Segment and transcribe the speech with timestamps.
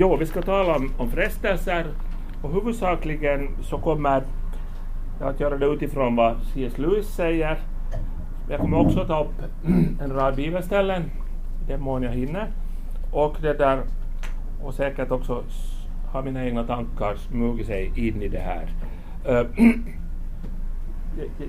[0.00, 1.86] Jo, vi ska tala om, om frestelser
[2.42, 4.22] och huvudsakligen så kommer
[5.20, 6.78] jag att göra det utifrån vad C.S.
[6.78, 7.58] Lewis säger.
[8.50, 9.34] Jag kommer också ta upp
[10.02, 12.48] en rad bibelställen, i den mån jag hinner.
[13.12, 13.82] Och det där,
[14.62, 15.44] och säkert också
[16.12, 18.68] har mina egna tankar smugit sig in i det här.
[19.28, 19.46] Uh,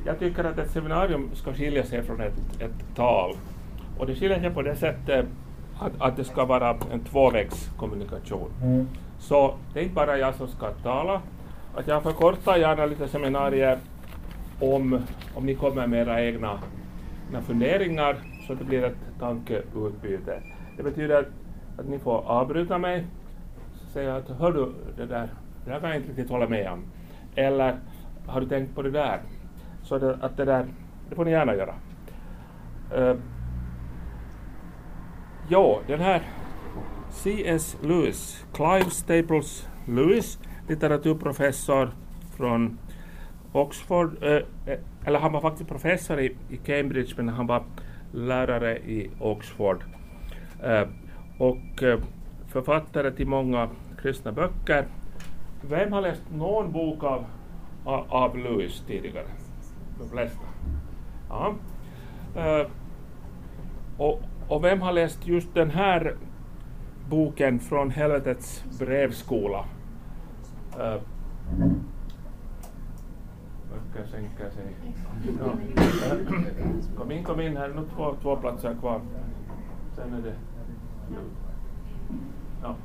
[0.05, 3.35] jag tycker att ett seminarium ska skilja sig från ett, ett tal.
[3.97, 5.25] Och det skiljer sig på det sättet
[5.81, 8.51] att, att det ska vara en tvåvägskommunikation.
[8.63, 8.87] Mm.
[9.19, 11.21] Så det är inte bara jag som ska tala.
[11.75, 13.77] Att jag förkortar gärna lite seminarier
[14.59, 14.99] om,
[15.35, 16.59] om ni kommer med era egna,
[17.27, 18.15] egna funderingar
[18.47, 20.41] så det blir ett tankeutbyte.
[20.77, 21.27] Det betyder att,
[21.77, 23.05] att ni får avbryta mig
[23.85, 25.29] och säga att hör du, det där,
[25.65, 26.83] det där kan jag inte riktigt hålla med om.
[27.35, 27.75] Eller
[28.25, 29.19] har du tänkt på det där?
[29.83, 30.65] Så det, att det där,
[31.09, 31.73] det får ni gärna göra.
[32.97, 33.15] Uh,
[35.51, 36.21] ja, den här
[37.09, 37.77] C.S.
[37.81, 41.91] Lewis, Clive Staples Lewis, litteraturprofessor
[42.37, 42.77] från
[43.51, 47.63] Oxford, eh, eh, eller han var faktiskt professor i, Cambridge men han var
[48.11, 49.83] lärare i Oxford.
[50.63, 50.87] Eh,
[51.37, 51.83] och
[52.47, 53.69] författare till många
[54.01, 54.85] kristna böcker.
[55.61, 57.25] Vem har läst någon bok av,
[58.09, 59.27] av Lewis tidigare?
[59.99, 60.45] De flesta.
[61.29, 61.55] Ja.
[63.97, 66.15] och, och vem har läst just den här
[67.09, 69.65] boken Från helvetets brevskola?
[70.79, 71.01] Uh,
[73.71, 74.75] Böcker sänker sig.
[75.39, 75.51] Ja.
[75.81, 79.01] Eh, kom in, kom in här, nu två, två platser kvar.
[79.95, 80.33] Sen är det...
[82.61, 82.75] Ja.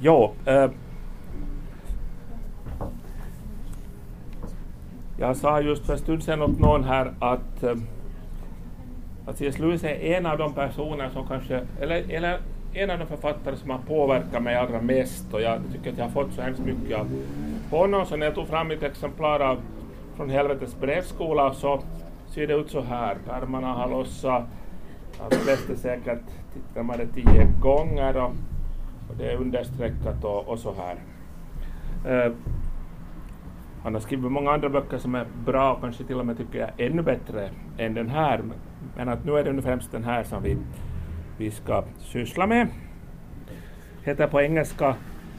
[0.00, 0.70] Jo, äh, eh,
[5.22, 7.74] jag sa just för en stund sedan åt någon här att eh,
[9.26, 9.58] att C.S.
[9.58, 12.38] Lewis är en av de personer som kanske, eller, eller
[12.72, 16.04] en av de författare som har påverkat mig allra mest och jag tycker att jag
[16.04, 17.06] har fått så hemskt mycket av
[17.70, 18.06] honom.
[18.06, 19.58] Så när jag tog fram mitt exemplar av
[20.16, 21.80] Från helvetets brevskola så
[22.26, 23.16] ser det ut så här.
[23.26, 24.44] Karmarna har lossat,
[25.30, 26.22] de flesta säkert
[26.54, 28.32] tittar det tio gånger och,
[29.08, 30.96] och det är understreckat och, och så här.
[32.26, 32.32] Uh,
[33.82, 36.58] han har skrivit många andra böcker som är bra och kanske till och med tycker
[36.58, 38.42] jag ännu bättre än den här.
[38.96, 40.56] Men att nu är det nu främst den här som vi,
[41.38, 42.68] vi ska syssla med.
[44.02, 44.96] Heter på engelska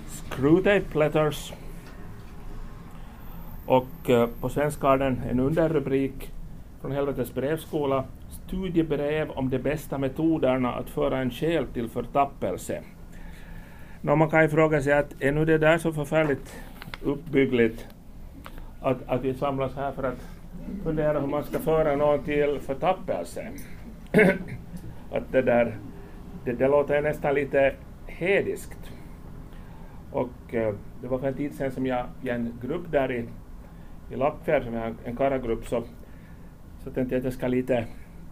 [0.07, 1.53] Screwtape Letters.
[3.65, 6.31] Och eh, på svenska har den en underrubrik
[6.81, 8.03] från Helvetes brevskola.
[8.29, 12.81] Studiebrev om de bästa metoderna att föra en själ till förtappelse.
[14.01, 16.55] Nå, man kan ju fråga sig att är nu det där så förfärligt
[17.03, 17.87] uppbyggligt
[18.83, 20.27] att, att vi samlas här för att
[20.83, 23.47] fundera hur man ska föra någon till förtappelse.
[25.11, 25.77] att det där,
[26.45, 27.73] det, det låter nästan lite
[28.07, 28.91] hediskt.
[30.11, 33.25] Och eh, det var för en tid sedan som jag i en grupp där i,
[34.11, 35.83] i Lappfjärd, som är en karagrupp, så,
[36.83, 37.85] så tänkte jag att jag ska lite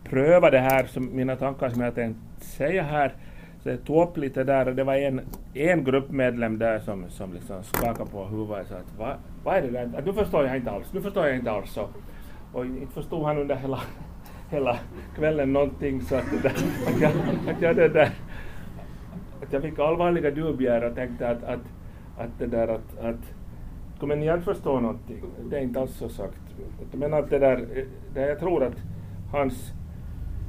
[0.03, 3.15] pröva det här, som mina tankar som jag tänkte säga här.
[3.63, 5.21] Så jag tog upp lite där och det var en,
[5.53, 9.61] en gruppmedlem där som, som liksom skakade på huvudet och sa att vad, vad är
[9.61, 9.91] det där?
[9.97, 11.77] Att nu förstår jag inte alls, nu förstår jag inte alls.
[11.77, 11.89] Och,
[12.53, 13.79] och inte förstod han under hela,
[14.49, 14.79] hela
[15.15, 16.55] kvällen någonting så att, det där,
[16.87, 17.11] att, jag,
[17.55, 18.09] att, jag, det där,
[19.43, 21.59] att jag fick allvarliga dubier och tänkte att, att,
[22.17, 23.33] att det där att, att
[23.99, 25.23] kommer ni att förstå någonting?
[25.49, 26.41] Det är inte alls så sagt.
[26.91, 27.83] Men att det där, eh,
[28.13, 28.77] det jag tror att
[29.31, 29.73] hans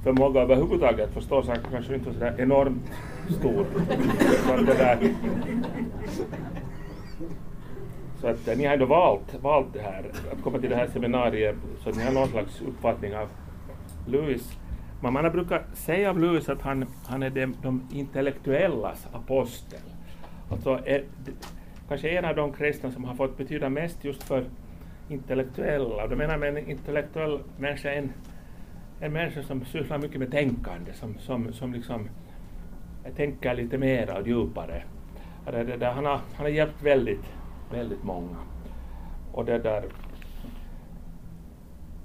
[0.02, 2.90] förmåga överhuvudtaget att förstå saker kanske inte var sådär enormt
[3.38, 3.66] stor.
[4.46, 5.14] Så att, det där,
[8.20, 10.86] så att eh, ni har ändå valt, valt det här, att komma till det här
[10.86, 13.28] seminariet, så att ni har någon slags uppfattning av
[14.06, 14.58] Lewis.
[15.02, 19.80] Men man brukar säga om Lewis att han, han är de, de intellektuellas apostel.
[20.50, 21.04] Alltså är,
[21.88, 24.44] kanske en av de kristna som har fått betyda mest just för
[25.08, 26.04] intellektuella.
[26.04, 28.12] Och då menar med en intellektuell människa en
[29.02, 32.08] en människa som sysslar mycket med tänkande, som, som, som liksom
[33.16, 34.82] tänker lite mera och djupare.
[35.44, 37.32] Det, det det, han, har, han har hjälpt väldigt,
[37.72, 38.36] väldigt många.
[39.32, 39.84] Och det där...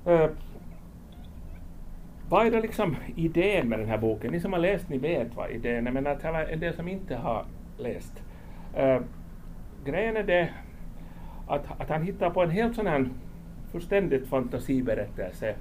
[0.05, 0.29] Eh,
[2.29, 4.31] vad är det liksom idén med den här boken?
[4.31, 6.73] Ni som har läst, ni vet vad idén är, men att det var en del
[6.73, 7.45] som inte har
[7.77, 8.23] läst.
[8.73, 9.01] Eh,
[9.85, 10.49] grejen är det
[11.47, 13.09] att, att han hittar på en helt sån här
[13.71, 15.55] fullständigt fantasiberättelse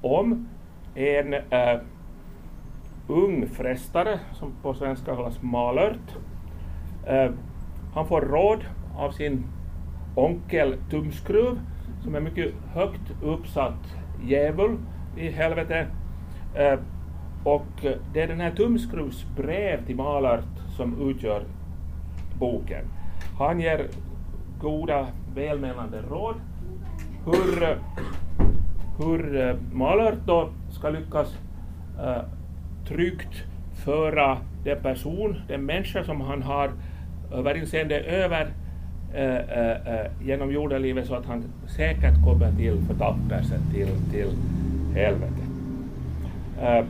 [0.00, 0.48] om
[0.96, 1.80] en äh,
[3.08, 6.16] ung frestare, som på svenska kallas malört.
[7.06, 7.30] Äh, eh,
[7.94, 8.64] han får råd
[8.96, 9.44] av sin
[10.14, 11.60] onkel Tumskruv,
[12.02, 14.76] som är mycket högt uppsatt djävul
[15.16, 15.86] i helvete.
[16.54, 16.78] Äh,
[17.46, 21.42] Och det är den här Tumskruvs brev till Malört som utgör
[22.38, 22.84] boken.
[23.38, 23.86] Han ger
[24.60, 26.34] goda, välmenande råd
[27.24, 27.78] hur,
[28.98, 31.38] hur Malört då ska lyckas
[31.98, 32.22] uh,
[32.88, 33.44] tryggt
[33.84, 38.48] föra den person, den människa som han har eh, överinseende över
[39.14, 44.30] äh, äh, genom jordelivet så att han säkert kommer till förtappelse, till, till
[44.94, 45.48] helvetet.
[46.60, 46.84] Äh,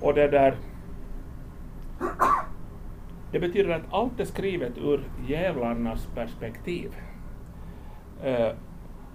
[0.00, 0.54] och det där
[3.32, 6.90] det betyder att allt är skrivet ur djävlarnas perspektiv.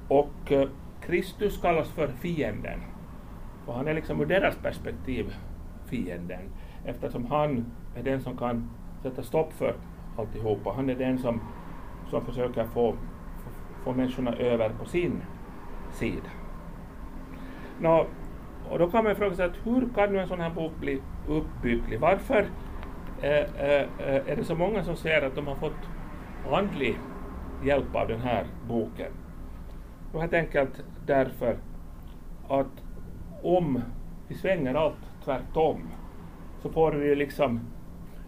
[0.08, 0.54] och
[1.02, 2.80] Kristus kallas för fienden.
[3.68, 5.36] Och han är liksom ur deras perspektiv
[5.86, 6.50] fienden
[6.86, 7.66] eftersom han
[7.96, 8.70] är den som kan
[9.04, 9.76] sätta stopp för
[10.18, 10.72] alltihopa.
[10.76, 11.42] Han är den som,
[12.10, 12.92] som försöker få,
[13.44, 13.50] få,
[13.84, 15.22] få människorna över på sin
[15.92, 16.30] sida.
[17.80, 18.06] Nå,
[18.70, 21.02] och då kan man fråga sig att hur kan nu en sån här bok bli
[21.28, 22.00] uppbygglig?
[22.00, 22.46] Varför
[23.22, 25.90] eh, eh, är det så många som säger att de har fått
[26.52, 27.00] andlig
[27.64, 29.12] hjälp av den här boken?
[30.14, 31.58] Och helt enkelt därför
[32.48, 32.84] att
[33.48, 33.82] om
[34.28, 35.82] vi svänger allt tvärtom
[36.62, 37.60] så får vi liksom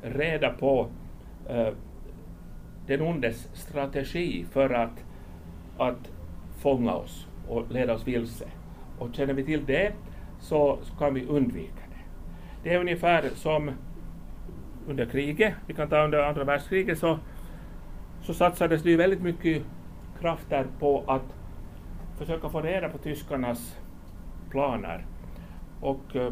[0.02, 0.88] reda på
[1.50, 1.68] eh,
[2.88, 5.06] den ondes strategi för att,
[5.78, 6.12] att
[6.58, 8.46] fånga oss och leda oss vilse.
[9.00, 9.94] Och känner vi till det
[10.40, 12.04] så, så kan vi undvika det.
[12.64, 13.72] Det är ungefär som
[14.88, 17.20] under kriget, vi kan ta under andra världskriget, så,
[18.22, 19.64] så satsades det ju väldigt mycket
[20.22, 21.36] krafter på att
[22.18, 23.80] försöka få reda på tyskarnas
[24.50, 25.06] planer.
[25.82, 26.32] Och eh,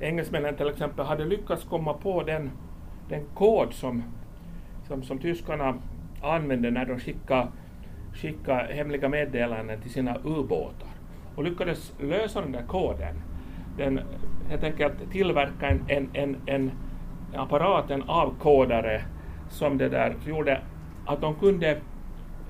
[0.00, 2.50] engelsmännen till exempel hade lyckats komma på den,
[3.08, 4.02] den kod som,
[4.88, 5.74] som, som tyskarna
[6.22, 7.48] använde när de skickade,
[8.14, 10.88] skickade hemliga meddelanden till sina ubåtar
[11.34, 13.22] och lyckades lösa den där koden.
[13.76, 14.00] Den
[14.48, 16.70] helt enkelt tillverka en, en, en, en
[17.34, 19.02] apparat, en avkodare
[19.48, 20.60] som det där gjorde
[21.06, 21.70] att de kunde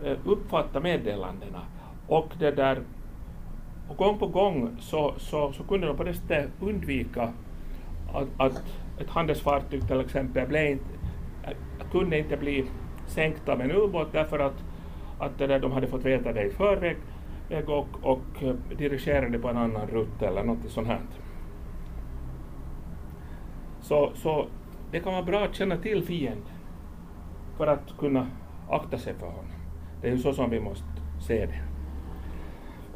[0.04, 1.60] eh, uppfatta meddelandena
[2.06, 2.78] och det där
[3.90, 7.32] och gång på gång så, så, så kunde de på det sättet undvika
[8.12, 8.62] att, att
[8.98, 10.84] ett handelsfartyg till exempel blev inte,
[11.42, 12.64] äh, kunde inte bli
[13.06, 14.64] sänkt av en ubåt därför att,
[15.18, 16.96] att det där, de hade fått veta det i förväg
[17.48, 21.00] eh, och, och eh, dirigerade på en annan rutt eller något sånt här.
[23.80, 24.46] Så, så
[24.90, 26.54] det kan vara bra att känna till fienden
[27.56, 28.26] för att kunna
[28.68, 29.44] akta sig för honom.
[30.00, 30.86] Det är ju så som vi måste
[31.20, 31.60] se det.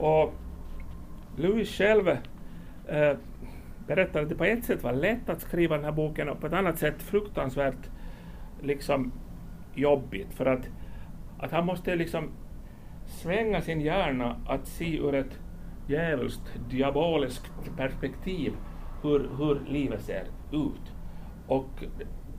[0.02, 0.35] Och
[1.36, 2.08] Louis själv
[2.88, 3.16] eh,
[3.86, 6.46] berättar att det på ett sätt var lätt att skriva den här boken och på
[6.46, 7.90] ett annat sätt fruktansvärt
[8.62, 9.12] liksom
[9.75, 10.69] jobbigt för att,
[11.38, 12.28] att han måste liksom
[13.06, 15.38] svänga sin hjärna att se ur ett
[15.88, 18.52] djävulskt, diaboliskt perspektiv
[19.02, 20.92] hur, hur livet ser ut.
[21.46, 21.84] Och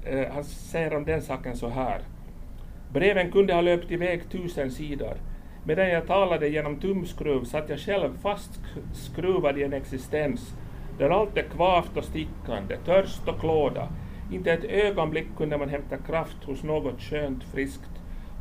[0.03, 2.01] eh, han säger om den saken så här.
[2.94, 5.18] Breven kunde ha löpt iväg tusen sidor
[5.67, 10.53] Medan jag talade genom tumskruv satt jag själv fastskruvad i en existens
[10.97, 13.88] där allt är kvavt och stickande, törst och klåda.
[14.31, 17.89] Inte ett ögonblick kunde man hämta kraft hos något skönt, friskt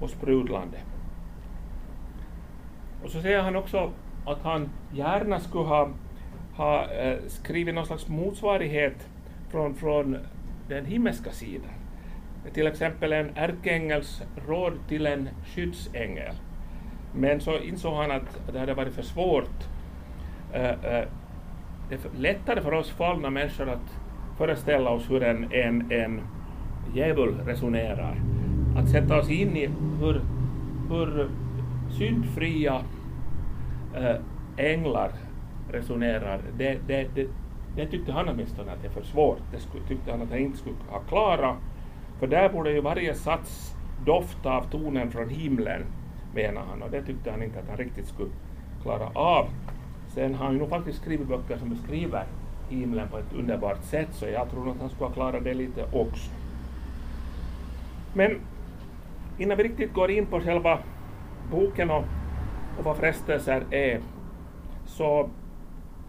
[0.00, 0.78] och sprudlande.
[3.04, 3.90] Och så säger han också
[4.26, 5.88] att han gärna skulle ha,
[6.56, 9.08] ha eh, skrivit någon slags motsvarighet
[9.50, 10.18] från, från
[10.68, 11.70] den himmelska sidan.
[12.52, 16.34] Till exempel en ärkeängels råd till en skyddsängel.
[17.14, 19.68] Men så insåg han att det hade varit för svårt.
[20.54, 21.04] Uh, uh,
[21.88, 23.98] det är lättare för oss fallna människor att
[24.38, 26.20] föreställa oss hur en, en, en
[26.94, 28.16] djävul resonerar.
[28.76, 30.20] Att sätta oss in i hur,
[30.88, 31.28] hur
[31.98, 32.82] syndfria
[33.94, 34.16] eh,
[34.56, 35.10] änglar
[35.72, 37.26] resonerar, det, det, det,
[37.76, 39.38] det tyckte han åtminstone att det är för svårt.
[39.50, 41.56] Det tyckte han att han inte skulle ha klarat.
[42.18, 45.82] För där borde ju varje sats dofta av tonen från himlen
[46.34, 48.30] menar han och det tyckte han inte att han riktigt skulle
[48.82, 49.48] klara av.
[50.08, 52.24] Sen har han ju nog faktiskt skrivit böcker som beskriver
[52.68, 55.84] himlen på ett underbart sätt så jag tror att han skulle ha klarat det lite
[55.92, 56.30] också.
[58.14, 58.40] Men
[59.38, 60.78] innan vi riktigt går in på själva
[61.50, 62.04] boken och,
[62.78, 64.00] och vad frestelser är e.
[64.86, 65.30] så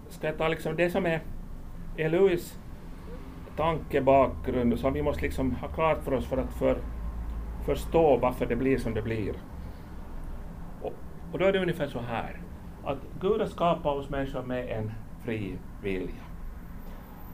[0.09, 1.19] ska jag ta liksom det som är,
[1.97, 2.59] är Lewis
[3.55, 6.77] tankebakgrund som vi måste liksom ha klart för oss för att för,
[7.65, 9.33] förstå varför det blir som det blir.
[11.31, 12.39] Och då är det ungefär så här,
[12.83, 14.91] att Gud har skapat oss människor med en
[15.23, 16.23] fri vilja.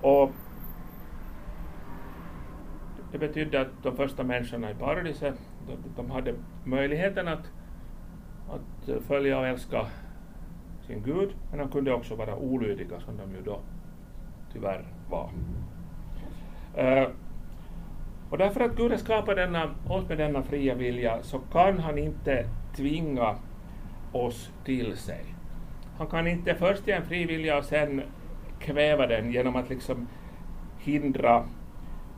[0.01, 0.31] Och
[3.11, 5.35] det betydde att de första människorna i paradiset,
[5.95, 6.33] de hade
[6.63, 7.51] möjligheten att,
[8.49, 9.85] att följa och älska
[10.87, 13.59] sin Gud, men de kunde också vara olydiga som de ju då
[14.53, 15.29] tyvärr var.
[16.77, 17.09] Uh,
[18.29, 21.97] och därför att Gud har skapat denna, oss med denna fria vilja så kan han
[21.97, 22.45] inte
[22.75, 23.35] tvinga
[24.11, 25.25] oss till sig.
[25.97, 28.01] Han kan inte först ge en fri vilja och sen
[28.59, 30.07] kväva den genom att liksom
[30.79, 31.45] hindra,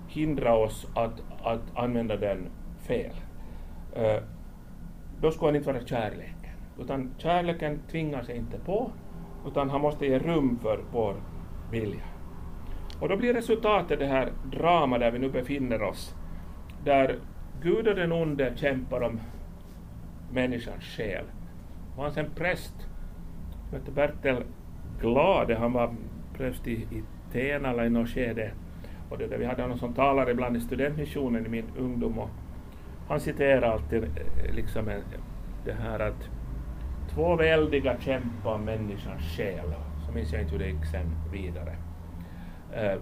[0.07, 2.49] hindra oss att, att använda den
[2.87, 3.13] fel.
[3.97, 4.23] Uh,
[5.21, 6.55] då skulle han inte vara kärleken.
[6.79, 8.91] Utan kärleken tvingar sig inte på,
[9.47, 11.15] utan han måste ge rum för vår
[11.71, 12.03] vilja.
[12.99, 16.15] Och då blir resultatet det här drama där vi nu befinner oss,
[16.83, 17.19] där
[17.61, 19.19] Gud och den onde kämpar om
[20.31, 21.25] människans själ.
[21.95, 22.87] Det fanns en präst.
[23.69, 24.43] Som hette Bertel
[24.99, 25.95] Glade, han var
[26.37, 28.51] präst i, i Tenala i något skede,
[29.09, 32.29] och det där, vi hade honom som talare ibland i studentmissionen i min ungdom, och
[33.07, 34.97] han citerar alltid eh, liksom eh,
[35.65, 36.29] det här att
[37.09, 39.73] två väldiga kämpar om människans själ,
[40.05, 41.75] så minns jag inte hur det gick sen vidare.
[42.73, 43.01] Uh,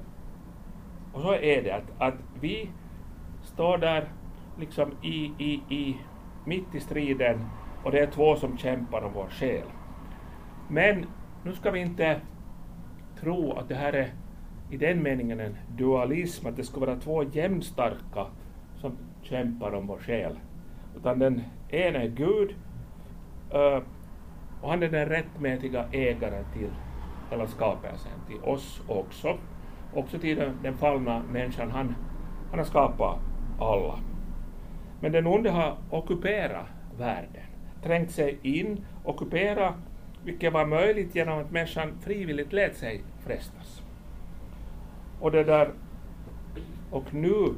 [1.14, 2.70] och så är det att, att vi
[3.44, 4.04] står där
[4.60, 5.98] liksom i, i, i,
[6.46, 7.46] mitt i striden
[7.84, 9.68] och det är två som kämpar om vår själ.
[10.70, 11.06] Men
[11.44, 12.22] nu ska vi inte
[13.20, 14.14] tro att det här är
[14.70, 18.26] i den meningen en dualism, att det ska vara två jämnstarka
[18.78, 20.40] som kämpar om vår själ.
[20.98, 22.56] Utan den ena är Gud
[23.52, 23.84] eh,
[24.62, 26.70] och han är den rättmätiga ägaren till
[27.30, 29.38] hela skapelsen, till oss också.
[29.94, 31.72] Också till den, den fallna människan.
[31.72, 31.96] Han,
[32.50, 33.20] han har skapat
[33.60, 34.00] alla.
[35.00, 36.66] Men den onde har ockuperat
[36.98, 37.41] världen,
[37.84, 39.74] trängt sig in, ockuperat,
[40.24, 43.82] vilket var möjligt genom att människan frivilligt lät sig frestas.
[45.20, 45.72] Och det där,
[46.92, 47.54] och nu,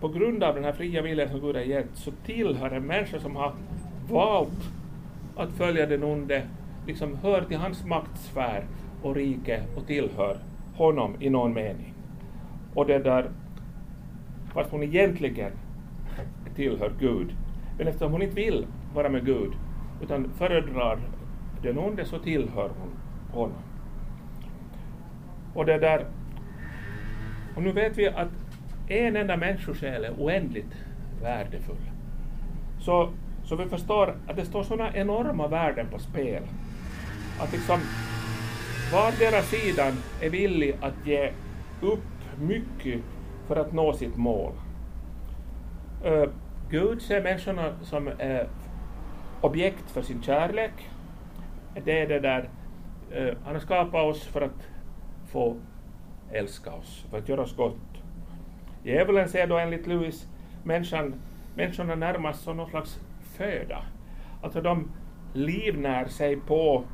[0.00, 3.20] på grund av den här fria viljan som Gud har gett, så tillhör en människa
[3.20, 3.54] som har
[4.08, 4.70] valt
[5.36, 6.42] att följa den onde,
[6.86, 8.64] liksom hör till hans maktsfär
[9.02, 10.38] och rike och tillhör
[10.74, 11.94] honom i någon mening.
[12.74, 13.30] Och det där,
[14.52, 15.52] fast hon egentligen
[16.54, 17.34] tillhör Gud,
[17.78, 19.52] men eftersom hon inte vill vara med Gud,
[20.02, 20.98] utan föredrar
[21.62, 22.96] den onde så tillhör hon
[23.40, 23.62] honom.
[25.54, 26.06] Och det där,
[27.56, 28.28] och nu vet vi att
[28.88, 30.74] en enda människosjäl är oändligt
[31.22, 31.90] värdefull.
[32.80, 33.10] Så
[33.44, 36.42] så vi förstår att det står sådana enorma värden på spel.
[37.40, 37.80] Att liksom
[38.92, 41.30] vardera sidan är villig att ge
[41.80, 42.00] upp
[42.40, 43.00] mycket
[43.46, 44.52] för att nå sitt mål.
[46.04, 46.24] Uh,
[46.74, 48.46] Gud ser människorna som eh,
[49.40, 50.72] objekt för sin kärlek.
[51.84, 52.48] Det är det där,
[53.10, 54.68] eh, han har skapat oss för att
[55.26, 55.56] få
[56.32, 58.02] älska oss, för att göra oss gott.
[58.82, 60.28] Djävulen ser då enligt Lewis
[60.64, 61.14] människan,
[61.54, 63.00] människorna närmast som någon slags
[63.36, 63.82] föda.
[64.42, 64.90] Alltså de
[65.32, 66.84] livnär sig på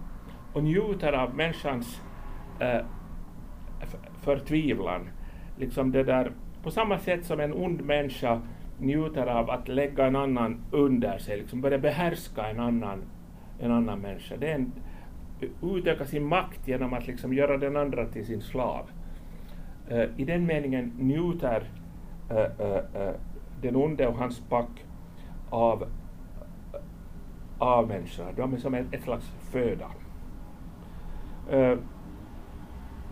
[0.52, 2.02] och njuter av människans
[2.60, 2.84] eh,
[4.22, 5.10] förtvivlan.
[5.58, 6.32] Liksom det där,
[6.62, 8.40] på samma sätt som en ond människa
[8.80, 13.02] njuter av att lägga en annan under sig, liksom börja behärska en annan,
[13.58, 14.36] en annan människa.
[14.36, 14.72] Det är en,
[15.62, 18.90] utöka sin makt genom att liksom göra den andra till sin slav.
[19.92, 21.62] Uh, I den meningen njuter
[22.30, 23.12] uh, uh,
[23.62, 24.84] den onde och hans pack
[25.50, 25.84] av
[27.58, 28.32] av människorna.
[28.36, 29.86] De är som ett, ett slags föda.
[31.52, 31.78] Uh,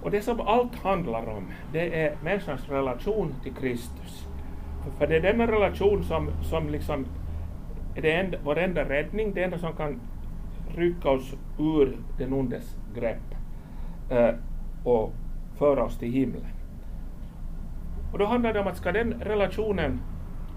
[0.03, 4.28] och det som allt handlar om, det är människans relation till Kristus.
[4.99, 7.07] För, det är denna relation som, som liksom
[7.95, 10.01] är det enda, vår enda räddning, det enda som kan
[10.77, 13.35] rycka oss ur den ondes grepp
[14.11, 14.35] eh,
[14.85, 15.13] och
[15.59, 16.45] föra oss till himlen.
[18.13, 20.01] Och då handlar det om att ska den relationen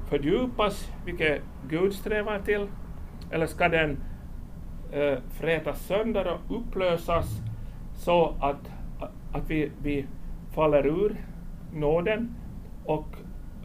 [0.09, 2.67] fördjupas, vilket Gud strävar till,
[3.31, 3.97] eller ska den
[4.91, 7.41] eh, frätas sönder och upplösas
[7.95, 8.71] så att,
[9.31, 10.05] att vi, vi
[10.51, 11.15] faller ur
[11.73, 12.35] nåden
[12.85, 13.07] och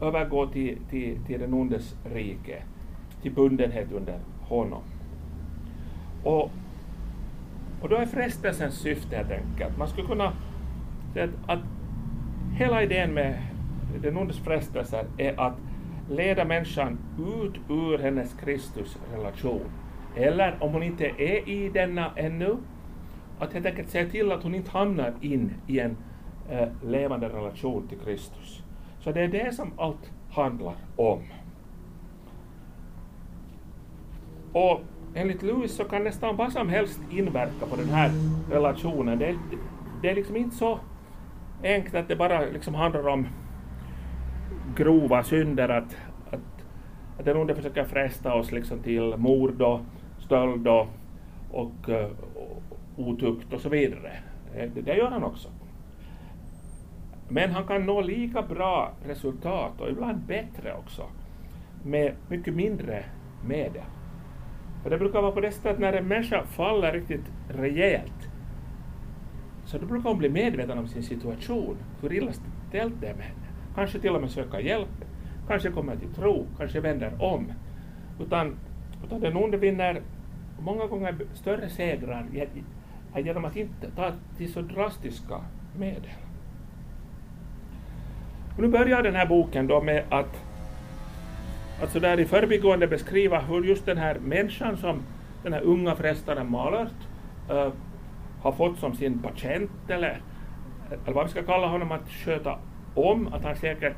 [0.01, 2.63] övergå till, till, till den ondes rike,
[3.21, 4.81] till bundenhet under honom.
[6.23, 6.51] Och,
[7.81, 10.33] och då är frestelsens syfte helt enkelt, man skulle kunna
[11.13, 11.63] säga att, att
[12.57, 13.37] hela idén med
[14.01, 15.57] den ondes frestelser är att
[16.09, 19.65] leda människan ut ur hennes Kristusrelation.
[20.15, 22.57] Eller om hon inte är i denna ännu,
[23.39, 25.97] att helt enkelt se till att hon inte hamnar in i en
[26.49, 28.63] äh, levande relation till Kristus.
[29.07, 31.21] Så det är det som allt handlar om.
[34.53, 34.81] Och
[35.15, 38.11] enligt Lewis så kan nästan vad som helst inverka på den här
[38.51, 39.19] relationen.
[39.19, 39.35] Det,
[40.01, 40.79] det är liksom inte så
[41.63, 43.27] enkelt att det bara liksom handlar om
[44.75, 45.97] grova synder att,
[46.31, 46.65] att,
[47.19, 49.79] att den onde försöker fresta oss liksom till mord och
[50.19, 50.87] stöld och,
[51.51, 52.61] och, och
[52.95, 54.11] otukt och så vidare.
[54.53, 55.49] Det, det gör han också.
[57.29, 61.03] Men han kan nå lika bra resultat och ibland bättre också
[61.83, 63.05] med mycket mindre
[63.45, 63.83] medel.
[64.83, 68.29] För det brukar vara på det sättet att när en människa faller riktigt rejält
[69.65, 72.31] så då brukar hon bli medveten om sin situation, hur illa
[72.69, 73.47] ställt det är med henne.
[73.75, 75.05] Kanske till och med söka hjälp,
[75.47, 77.53] kanske kommer till tro, kanske vänder om.
[78.19, 78.55] Utan,
[79.05, 80.01] utan den onde vinner
[80.59, 82.25] många gånger större segrar
[83.15, 85.41] genom att inte ta till så drastiska
[85.79, 86.11] medel.
[88.57, 90.43] Och nu börjar den här boken då med att,
[91.83, 95.03] att så där i förbigående beskriva hur just den här människan som
[95.43, 96.91] den här unga frestaren Malört
[97.51, 97.71] uh, eh,
[98.41, 100.21] har fått som sin patient eller,
[101.05, 102.59] eller vad vi ska kalla honom att sköta
[102.95, 103.97] om, att han säkert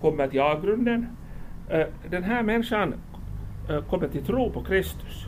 [0.00, 1.06] kommer till avgrunden.
[1.72, 2.94] Uh, den här människan
[3.70, 5.26] uh, kommer till tro på Kristus.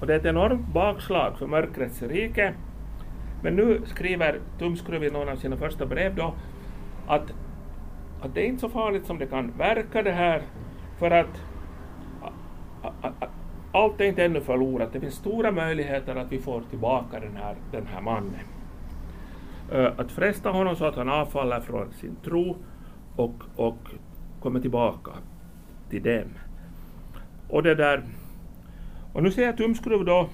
[0.00, 2.54] Och det är ett enormt bakslag för mörkrets rike.
[3.42, 6.34] Men nu skriver Tumskruv i någon av sina första brev då
[7.06, 7.32] att,
[8.20, 10.42] att det är inte så farligt som det kan verka det här,
[10.98, 11.42] för att,
[13.72, 14.92] allt är inte ännu förlorat.
[14.92, 18.44] Det finns stora möjligheter att vi får tillbaka den här, den här mannen.
[19.96, 22.56] Att fresta honom så att han avfaller från sin tro
[23.16, 23.88] och, och
[24.40, 25.10] kommer tillbaka
[25.90, 26.28] till dem.
[27.48, 28.02] Och det där
[29.12, 30.28] och nu säger Tumskruv då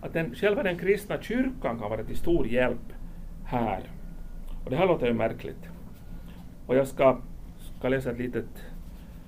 [0.00, 2.92] att den, själva den kristna kyrkan kan vara till stor hjälp
[3.44, 3.80] här.
[4.64, 5.68] Och det här låter ju märkligt.
[6.66, 7.18] Och jag ska,
[7.78, 8.64] ska läsa ett litet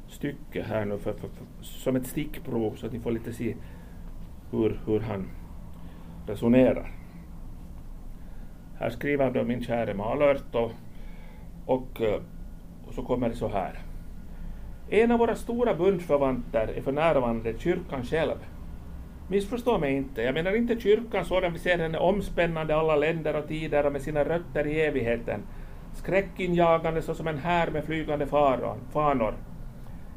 [0.09, 3.57] stycke här nu för, för, för, som ett stickprov så att ni får lite se
[4.51, 5.29] hur, hur han
[6.27, 6.91] resonerar.
[8.79, 10.73] Här skriver då min käre Malört och,
[11.67, 12.01] och,
[12.87, 13.79] och så kommer det så här.
[14.91, 18.39] En av våra stora bundsförvanter är för närvarande kyrkan själv
[19.29, 23.49] Missförstå mig inte, jag menar inte kyrkan sådan vi ser henne omspännande alla länder och
[23.49, 25.41] tider och med sina rötter i evigheten,
[25.95, 28.27] skräckinjagande såsom en här med flygande
[28.93, 29.35] fanor.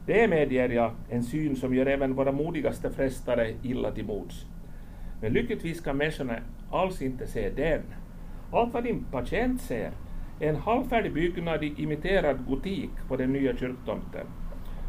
[0.06, 4.46] Det medger jag, en syn som gör även våra modigaste frestare illa till mods.
[5.22, 6.36] Men lyckligtvis kan människorna
[6.72, 7.82] alls inte se den.
[8.52, 9.92] Allt vad din patient ser
[10.40, 14.28] är en halvfärdig byggnad i imiterad gotik på den nya kyrktomten.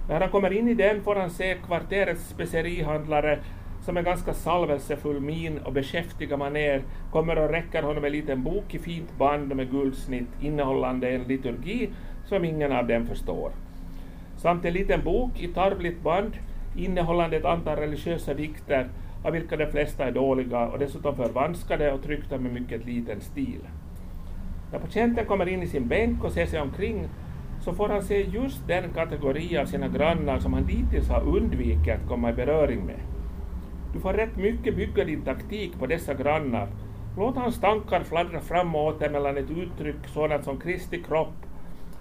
[0.08, 3.38] När han kommer in i den får han se kvarterets specerihandlare
[3.88, 8.74] som med ganska salvelsefull min och beskäftiga maner kommer och räcker honom en liten bok
[8.74, 11.90] i fint band med guldsnitt innehållande en liturgi
[12.24, 13.50] som ingen av dem förstår.
[14.36, 16.32] Samt en liten bok i tarvligt band
[16.76, 18.88] innehållande ett antal religiösa dikter
[19.24, 23.60] av vilka de flesta är dåliga och dessutom förvanskade och tryckta med mycket liten stil.
[24.72, 27.08] När patienten kommer in i sin bänk och ser sig omkring
[27.60, 31.94] så får han se just den kategori av sina grannar som han dittills har undvikit
[31.94, 33.17] att komma i beröring med.
[33.92, 36.68] Du får rätt mycket bygga din taktik på dessa grannar.
[37.16, 41.34] Låt hans tankar fladdra fram och åter mellan ett uttryck sådant som Kristi kropp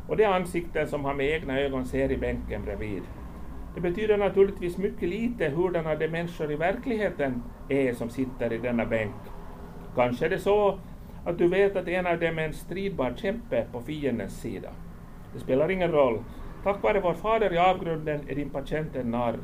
[0.08, 3.02] och de ansikten som han med egna ögon ser i bänken bredvid.
[3.76, 8.86] Det betyder naturligtvis mycket lite hurdana de människor i verkligheten är som sitter i denna
[8.86, 9.16] bänk.
[9.96, 10.80] Kanske är det så
[11.26, 14.70] att du vet att en av dem är en stridbar kämpe på fiendens sida.
[15.34, 16.24] Det spelar ingen roll.
[16.64, 19.40] Tack vare vår Fader i avgrunden är din patient en narr.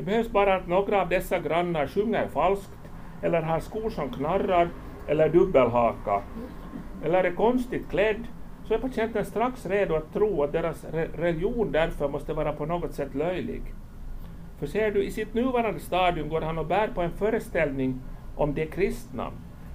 [0.00, 2.78] Det behövs bara att några av dessa grannar sjunger falskt,
[3.22, 4.68] eller har skor som knarrar,
[5.08, 6.22] eller dubbelhaka,
[7.04, 8.26] eller är konstigt klädd,
[8.64, 12.66] så är patienten strax redo att tro att deras re religion därför måste vara på
[12.66, 13.62] något sätt löjlig.
[14.58, 18.00] För ser du, i sitt nuvarande stadium går han och bär på en föreställning
[18.36, 19.30] om de kristna,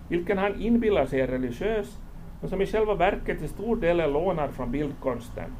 [0.09, 1.97] vilken han inbillar sig är religiös,
[2.41, 5.55] men som i själva verket till stor del är lånad från bildkonsten.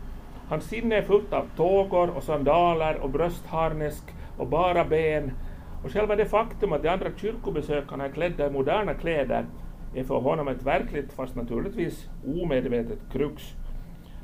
[0.49, 4.04] Hans sinne är fullt av tågor och sandaler och bröstharnesk
[4.37, 5.31] och bara ben.
[5.83, 9.45] Och själva det faktum att de andra kyrkobesökarna är klädda i moderna kläder
[9.95, 12.09] är för honom ett verkligt, fast naturligtvis
[12.41, 13.43] omedvetet, krux.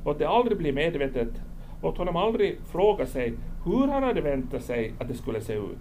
[0.06, 1.42] Låt det aldrig bli medvetet.
[1.82, 3.34] Låt honom aldrig fråga sig
[3.66, 5.80] hur han hade väntat sig att det skulle se ut.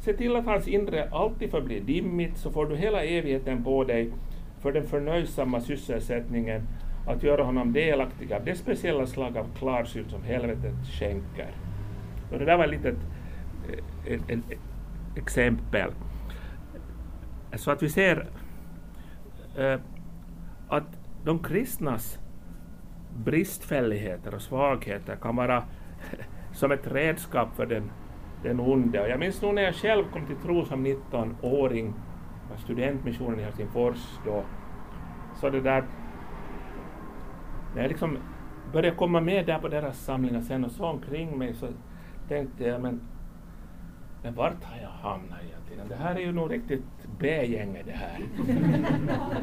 [0.00, 4.10] Se till att hans inre alltid förblir dimmigt, så får du hela evigheten på dig
[4.60, 6.62] för den förnöjsamma sysselsättningen
[7.06, 11.50] att göra honom delaktig av det speciella slag av klarsyn som helvetet skänker.
[12.32, 12.96] Och det där var ett litet
[13.68, 14.42] ett, en,
[15.16, 15.90] exempel.
[17.56, 18.28] Så att vi ser
[19.56, 19.80] eh,
[20.68, 22.18] att de kristnas
[23.16, 25.62] bristfälligheter och svagheter kan vara
[26.52, 27.90] som ett redskap för den,
[28.42, 29.00] den onde.
[29.00, 31.94] Och jag minns nog när jag själv kom till tro som 19-åring,
[32.50, 34.44] var studentmissionen i Helsingfors då,
[35.40, 35.84] så det där,
[37.74, 38.18] när jag liksom
[38.72, 41.66] började komma med där på deras samlingar sen och så omkring mig så
[42.28, 43.00] tänkte jag, men
[44.22, 45.88] men vart har jag hamnat egentligen?
[45.88, 46.84] Det här är ju nog riktigt
[47.18, 48.20] B-gänget det här.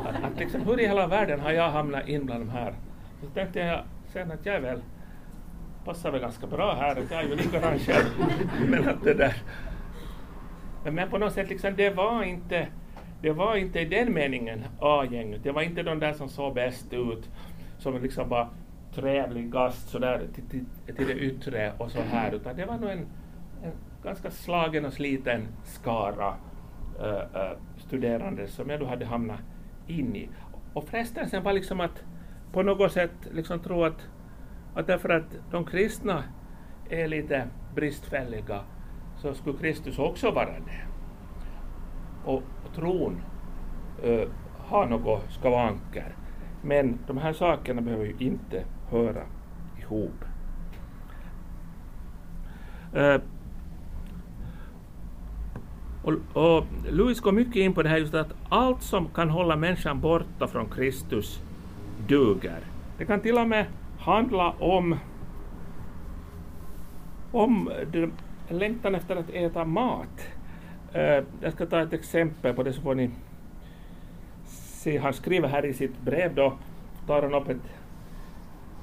[0.08, 2.74] att, att liksom, hur i hela världen har jag hamnat in bland de här?
[3.22, 3.84] Så tänkte jag
[4.14, 4.82] sen att jag väl
[5.86, 8.06] passar väl ganska bra här, att jag är ju likadan själv.
[8.70, 9.36] Men att det där...
[10.84, 12.68] Men på något sätt, liksom, det var inte
[13.22, 15.44] det var inte i den meningen A-gänget.
[15.44, 17.30] Det var inte de där som såg bäst ut,
[17.78, 18.50] som liksom var
[18.94, 22.90] trevlig gast sådär till, till, till det yttre och så här, utan det var nog
[22.90, 23.06] en,
[23.64, 23.72] en
[24.06, 26.36] ganska slagen och sliten skara
[27.00, 29.40] uh, uh, studerande som jag då hade hamnat
[29.88, 30.30] in i.
[30.74, 32.04] Och frestelsen var liksom att
[32.52, 34.08] på något sätt liksom tro att,
[34.76, 36.24] att därför att de kristna
[36.90, 38.62] är lite bristfälliga
[39.18, 40.86] så skulle Kristus också vara det.
[42.26, 43.22] Och, och tron
[44.06, 46.16] uh, har något skavanker.
[46.62, 49.24] Men de här sakerna behöver ju inte höra
[49.80, 50.26] ihop.
[52.96, 53.18] Uh,
[56.06, 59.56] och, och Louis går mycket in på det här just att allt som kan hålla
[59.56, 61.42] människan borta från Kristus
[62.08, 62.60] duger.
[62.98, 63.66] Det kan till och med
[64.00, 64.96] handla om,
[67.32, 67.72] om
[68.50, 70.28] längtan efter att äta mat.
[70.94, 73.10] Eh, jag ska ta ett exempel på det så får ni
[74.56, 74.98] se.
[74.98, 76.54] Han skriver här i sitt brev då,
[77.08, 77.58] tar han upp ett,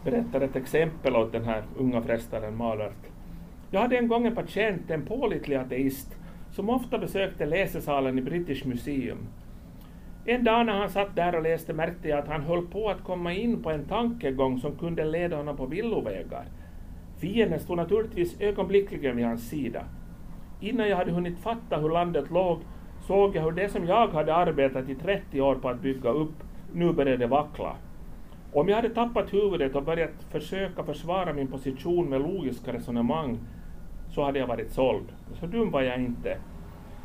[0.05, 3.07] berättar ett exempel åt den här unga frestaren Malert.
[3.71, 6.17] Jag hade en gång en patient, en pålitlig ateist,
[6.53, 9.19] som ofta besökte läsesalen i British Museum.
[10.25, 13.05] En dag när han satt där och läste märkte jag att han höll på att
[13.05, 16.45] komma in på en tankegång som kunde leda honom på villovägar.
[17.19, 19.85] Fienden stod naturligtvis ögonblickligen vid hans sida.
[20.61, 22.59] Innan jag hade hunnit fatta hur landet låg
[23.07, 26.35] såg jag hur det som jag hade arbetat i 30 år på att bygga upp
[26.73, 27.77] nu började vackla.
[28.53, 33.39] Om jag hade tappat huvudet och börjat försöka försvara min position med logiska resonemang
[34.15, 35.13] så hade jag varit såld.
[35.41, 36.37] Så dum var jag inte.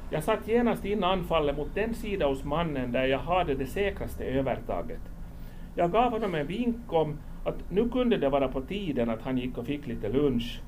[0.09, 4.23] Jag satt genast in anfallet mot den sida hos mannen där jag hade det säkraste
[4.23, 5.01] övertaget.
[5.75, 9.37] Jag gav honom en vink om att nu kunde det vara på tiden att han
[9.37, 10.61] gick och fick lite lunch.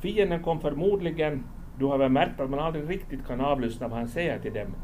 [0.00, 1.44] Fienden kom förmodligen,
[1.78, 4.74] du har väl märkt att man aldrig riktigt kan avlyssna vad han säger till dem,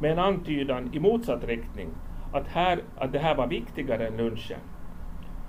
[0.00, 1.88] med en antydan i motsatt riktning,
[2.32, 4.58] att, här, att det här var viktigare än lunchen.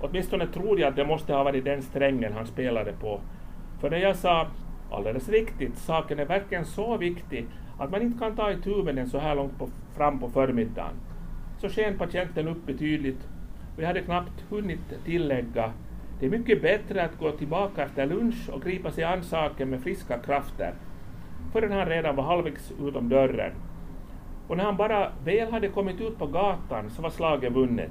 [0.00, 3.20] Åtminstone tror jag att det måste ha varit den strängen han spelade på
[3.80, 4.46] för det jag sa,
[4.90, 7.46] alldeles riktigt, saken är verkligen så viktig
[7.78, 10.94] att man inte kan ta itu med den så här långt på, fram på förmiddagen.
[11.58, 13.28] Så sken patienten upp betydligt
[13.76, 15.72] och jag hade knappt hunnit tillägga
[16.20, 19.80] det är mycket bättre att gå tillbaka efter lunch och gripa sig an saken med
[19.80, 20.74] friska krafter,
[21.52, 23.52] förrän han redan var halvvägs utom dörren.
[24.48, 27.90] Och när han bara väl hade kommit ut på gatan så var slaget vunnet.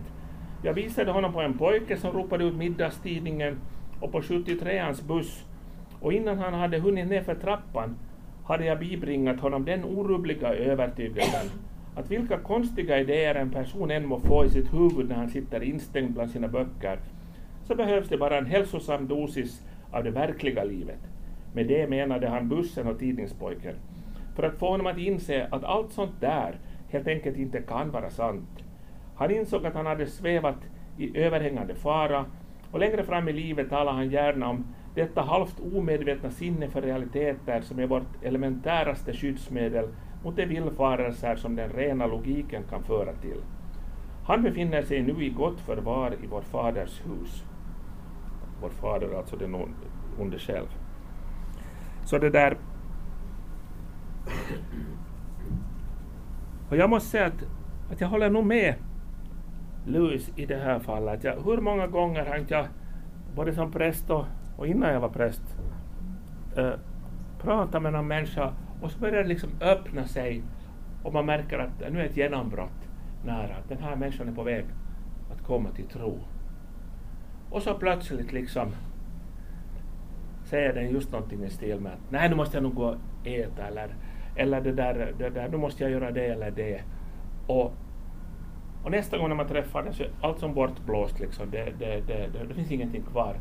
[0.64, 3.60] Jag visade honom på en pojke som ropade ut middagstidningen
[4.00, 5.46] och på 73ans buss
[6.06, 7.96] och innan han hade hunnit ner för trappan
[8.44, 11.50] hade jag bibringat honom den orubbliga övertygelsen
[11.96, 15.64] att vilka konstiga idéer en person än må få i sitt huvud när han sitter
[15.64, 17.00] instängd bland sina böcker,
[17.64, 21.00] så behövs det bara en hälsosam dosis av det verkliga livet.
[21.54, 23.76] Med det menade han bussen och tidningspojken.
[24.36, 26.56] För att få honom att inse att allt sånt där
[26.90, 28.64] helt enkelt inte kan vara sant.
[29.16, 30.60] Han insåg att han hade svävat
[30.98, 32.26] i överhängande fara
[32.72, 37.62] och längre fram i livet talade han gärna om detta halvt omedvetna sinne för realiteter
[37.62, 39.88] som är vårt elementäraste skyddsmedel
[40.24, 43.42] mot de villfarelser som den rena logiken kan föra till.
[44.26, 47.44] Han befinner sig nu i gott förvar i vår faders hus.
[48.62, 49.56] Vår fader, alltså den
[50.20, 50.68] onde själv.
[52.06, 52.58] Så det där...
[56.70, 57.44] Och jag måste säga att,
[57.92, 58.76] att jag håller nog med
[59.86, 61.24] Louis i det här fallet.
[61.24, 62.66] Jag, hur många gånger har inte jag,
[63.36, 64.26] både som präst och
[64.58, 65.58] och innan jag var präst,
[66.58, 66.74] eh,
[67.42, 70.44] prata med någon människa och så börjar det liksom öppna sig
[71.04, 72.90] och man märker att nu är ett genombrott
[73.26, 74.66] nära, att den här människan är på väg
[75.32, 76.20] att komma till tro.
[77.50, 78.72] Och så plötsligt liksom
[80.44, 83.28] säger den just någonting i stil med att nej, nu måste jag nog gå och
[83.28, 83.96] äta eller,
[84.36, 86.82] eller det, där, det där, nu måste jag göra det eller det.
[87.48, 87.74] Och,
[88.84, 91.52] och nästa gång när man träffar den så är allt som bortblåst, liksom.
[91.52, 93.38] det, det, det, det, det finns ingenting kvar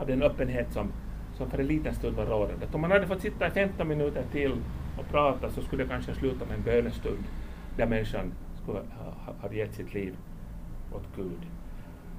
[0.00, 0.92] av den öppenhet som,
[1.34, 2.66] som för en liten stund var rådande.
[2.72, 4.52] Om man hade fått sitta i 15 minuter till
[4.98, 7.24] och prata så skulle det kanske sluta med en bönestund
[7.76, 8.32] där människan
[8.62, 10.16] skulle ha, ha gett sitt liv
[10.92, 11.46] åt Gud.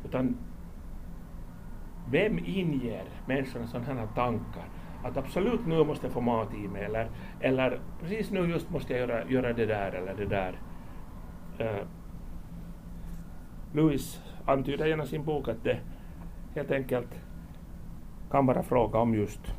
[0.05, 0.37] Utan
[2.09, 4.65] vem inger människorna sådana här tankar?
[5.03, 8.93] Att absolut nu måste jag få mat i mig eller, eller precis nu just måste
[8.93, 10.59] jag göra, göra det där eller det där.
[11.59, 11.85] Uh,
[13.73, 15.79] Louis antyder genom sin bok att det
[16.55, 17.07] helt enkelt
[18.31, 19.55] kan vara fråga om just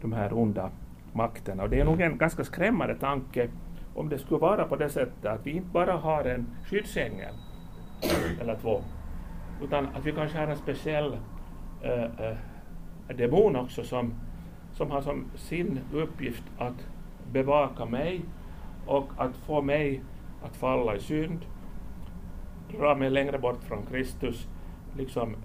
[0.00, 0.70] de här onda
[1.12, 1.62] makterna.
[1.62, 3.48] Och det är nog en ganska skrämmande tanke
[3.94, 7.34] om det skulle vara på det sättet att vi inte bara har en skyddsängel
[8.40, 8.82] eller två,
[9.62, 11.16] utan att vi kanske har en speciell
[11.82, 12.36] äh, äh,
[13.16, 14.14] demon också som,
[14.72, 16.86] som har som sin uppgift att
[17.32, 18.20] bevaka mig
[18.86, 20.02] och att få mig
[20.44, 21.46] att falla i synd,
[22.78, 24.48] dra mig längre bort från Kristus,
[24.96, 25.36] liksom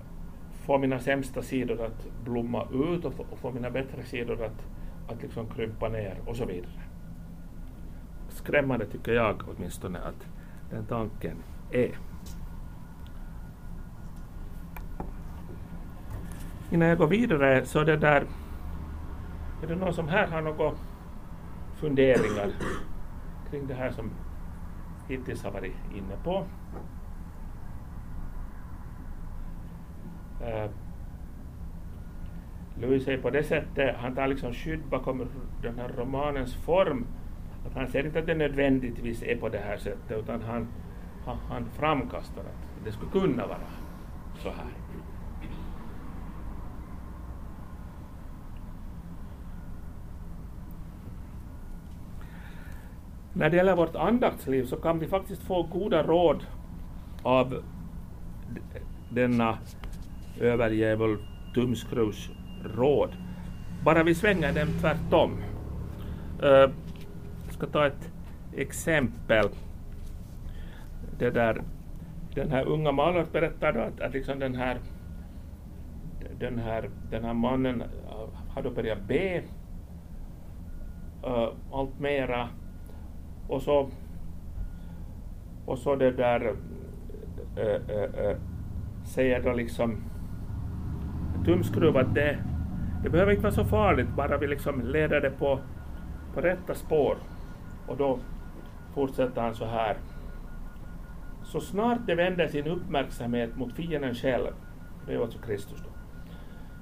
[0.67, 4.65] få mina sämsta sidor att blomma ut och få, och få mina bättre sidor att,
[5.07, 6.81] att liksom krympa ner och så vidare.
[8.29, 10.27] Skrämmande tycker jag åtminstone att
[10.69, 11.37] den tanken
[11.71, 11.97] är.
[16.71, 18.23] Innan jag går vidare så det där,
[19.63, 20.71] är det någon som här har några
[21.75, 22.51] funderingar
[23.49, 24.11] kring det här som
[25.07, 26.45] hittills har varit inne på?
[30.41, 30.69] Eh,
[32.81, 35.27] Louis är på det sättet, han tar liksom skydd bakom
[35.61, 37.05] den här romanens form,
[37.67, 40.67] att han ser inte att det nödvändigtvis är på det här sättet, utan han,
[41.25, 43.67] han, han framkastar att det skulle kunna vara
[44.43, 44.71] så här.
[53.33, 56.45] När det gäller vårt andaktsliv så kan vi faktiskt få goda råd
[57.23, 57.63] av
[59.09, 59.57] denna
[60.39, 61.17] överjävul
[61.53, 62.29] tumskruvs
[62.75, 63.09] råd.
[63.83, 65.37] Bara vi svänger dem tvärtom.
[66.43, 66.69] Eh,
[67.45, 68.11] jag ska ta ett
[68.55, 69.49] exempel.
[71.19, 71.61] Det där,
[72.35, 74.77] den här unga malaren då att, att liksom den, här,
[76.39, 79.41] den, här, den här mannen eh, hade börjat be
[81.27, 82.49] uh, allt mera
[83.47, 83.89] och så
[85.65, 86.55] och så det där
[87.55, 88.37] äh, äh,
[89.05, 90.03] säger då liksom
[91.47, 92.37] tumskruv att det,
[93.03, 95.59] det behöver inte vara så farligt bara vi liksom leder det på,
[96.33, 97.17] på rätta spår.
[97.87, 98.19] Och då
[98.93, 99.97] fortsätter han så här.
[101.43, 104.47] Så snart det vänder sin uppmärksamhet mot fienden själv,
[105.07, 105.89] det är alltså Kristus då,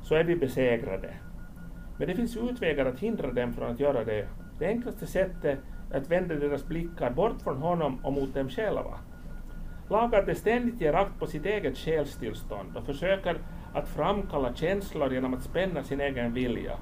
[0.02, 1.14] så är vi besegrade.
[1.98, 4.28] Men det finns utvägar att hindra dem från att göra det.
[4.60, 5.60] Det enklaste sättet
[5.92, 9.00] är att vända deras blickar bort från honom och mot dem själva.
[9.90, 13.38] Lagarde ständigt ger akt på sitt eget själstillstånd och försöker
[13.76, 16.78] att framkalla känslor genom att spänna sin egen vilja.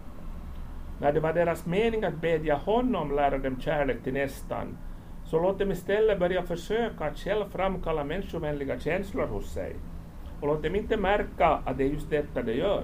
[1.01, 4.77] När det var deras mening att bedja honom lära dem kärlek till nästan,
[5.25, 9.75] så låt dem istället börja försöka att själv framkalla människovänliga känslor hos sig.
[10.41, 12.83] Och låt dem inte märka att det är just detta de gör.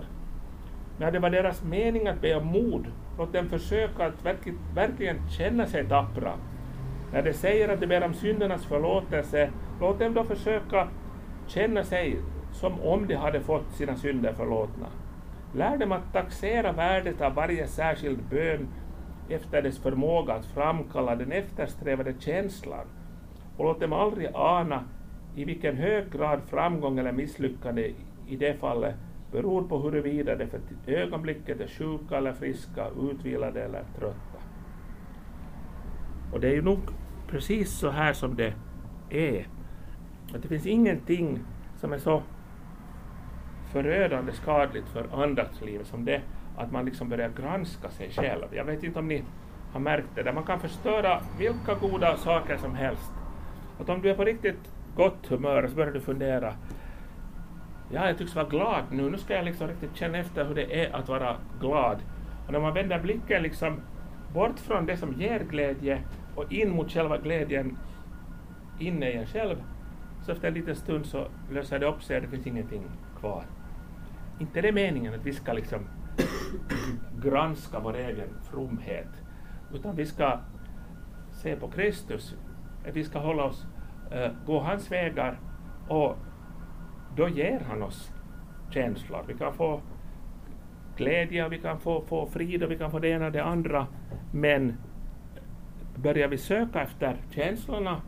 [0.98, 5.30] När det var deras mening att be om mod, låt dem försöka att verkligen, verkligen
[5.30, 6.34] känna sig tappra.
[7.13, 10.88] När de säger att de ber om syndernas förlåtelse, låt dem då försöka
[11.48, 12.19] känna sig
[12.60, 14.88] som om de hade fått sina synder förlåtna.
[15.56, 18.67] Lär dem att taxera värdet av varje särskild bön
[19.30, 22.86] efter dess förmåga att framkalla den eftersträvade känslan
[23.58, 24.84] och låt dem aldrig ana
[25.36, 27.93] i vilken hög grad framgång eller misslyckande
[28.28, 28.95] i det fallet
[29.32, 34.39] beror på huruvida de för ögonblicket är sjuka eller friska, utvilade eller trötta.
[36.34, 36.80] Och det är ju nog
[37.28, 38.54] precis så här som det
[39.10, 39.48] är.
[40.36, 41.39] Att det finns ingenting
[41.78, 42.24] som är så
[43.71, 46.21] förödande skadligt för andaktslivet som det
[46.58, 48.45] att man liksom börjar granska sig själv.
[48.51, 49.23] Jag vet inte om ni
[49.73, 53.12] har märkt det, där man kan förstöra vilka goda saker som helst.
[53.79, 56.53] Att om du är på riktigt gott humör så börjar du fundera
[57.91, 60.86] ja, jag tycks vara glad nu, nu ska jag liksom riktigt känna efter hur det
[60.86, 61.97] är att vara glad.
[62.45, 63.79] Och när man vänder blicken liksom
[64.34, 66.01] bort från det som ger glädje
[66.36, 67.77] och in mot själva glädjen
[68.79, 69.55] inne i en själv,
[70.25, 72.84] så efter en liten stund så löser det upp sig och det finns ingenting
[73.19, 73.43] kvar.
[74.39, 75.80] Inte det är meningen att vi ska liksom
[77.23, 79.23] granska vår egen fromhet,
[79.73, 80.39] utan vi ska
[81.32, 82.36] se på Kristus,
[82.93, 83.65] vi ska hålla oss,
[84.15, 85.39] uh, gå hans vägar
[85.88, 86.15] och
[87.15, 88.12] då ger han oss
[88.69, 89.23] känslor.
[89.28, 89.82] Vi kan få
[90.97, 93.88] glädje, vi kan få, få frid och vi kan få det ena och det andra.
[94.32, 94.78] Men
[95.95, 98.02] börjar vi söka efter känslorna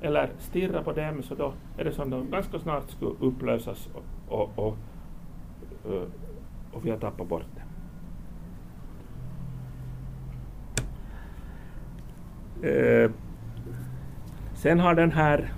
[0.00, 4.40] eller stirra på dem så då är det som de ganska snart skulle upplösas och,
[4.40, 4.76] och, och,
[6.72, 7.62] och vi har tappat bort det.
[12.62, 13.10] Eh,
[14.54, 15.52] sen har den här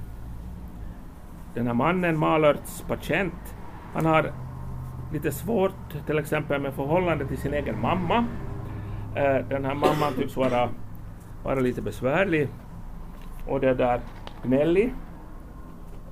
[1.54, 3.56] den här mannen, Malerts patient,
[3.94, 4.32] han har
[5.12, 8.24] lite svårt till exempel med förhållande till sin egen mamma.
[9.16, 10.68] Eh, den här mamman tycks vara,
[11.44, 12.48] vara lite besvärlig
[13.48, 14.00] och det där
[14.42, 14.94] gnällig.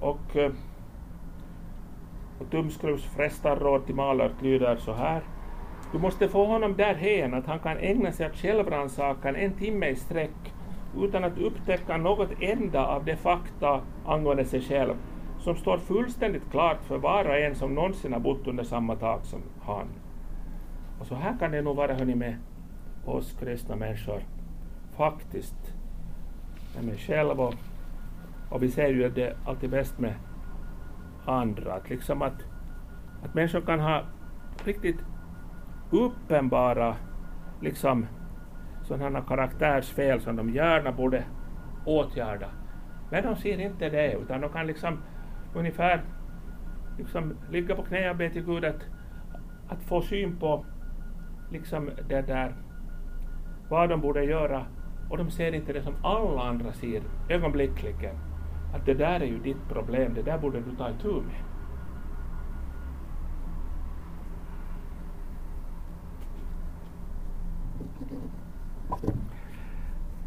[0.01, 0.53] Och, eh,
[2.42, 5.22] och Tumskruvs frestarråd till Malört lyder så här.
[5.92, 9.96] Du måste få honom därhän att han kan ägna sig åt självrannsakan en timme i
[9.96, 10.55] sträck
[11.02, 14.94] utan att upptäcka något enda av de fakta angående sig själv
[15.38, 19.24] som står fullständigt klart för var och en som någonsin har bott under samma tak
[19.24, 19.87] som han.
[21.00, 22.37] Och så här kan det nog vara hörni, med
[23.05, 24.22] oss kristna människor,
[24.96, 25.74] faktiskt,
[26.74, 27.55] med mig själv och,
[28.50, 30.14] och vi ser ju att det är alltid bäst med
[31.27, 32.45] andra, att liksom att,
[33.23, 34.03] att människor kan ha
[34.65, 35.05] riktigt
[35.91, 36.97] uppenbara
[37.61, 38.07] liksom
[38.83, 41.25] sådana karaktärsfel som de gärna borde
[41.87, 42.49] åtgärda.
[43.11, 44.99] Men de ser inte det, utan de kan liksom
[45.55, 46.03] ungefär
[46.99, 48.87] liksom ligga på knä och be till Gud att,
[49.69, 50.65] att få syn på
[51.51, 52.55] liksom det där,
[53.69, 54.67] vad de borde göra.
[55.11, 58.32] Och de ser inte det som alla andra ser ögonblickligen.
[58.73, 61.43] Att det där är ju ditt problem, det där borde du ta itu med.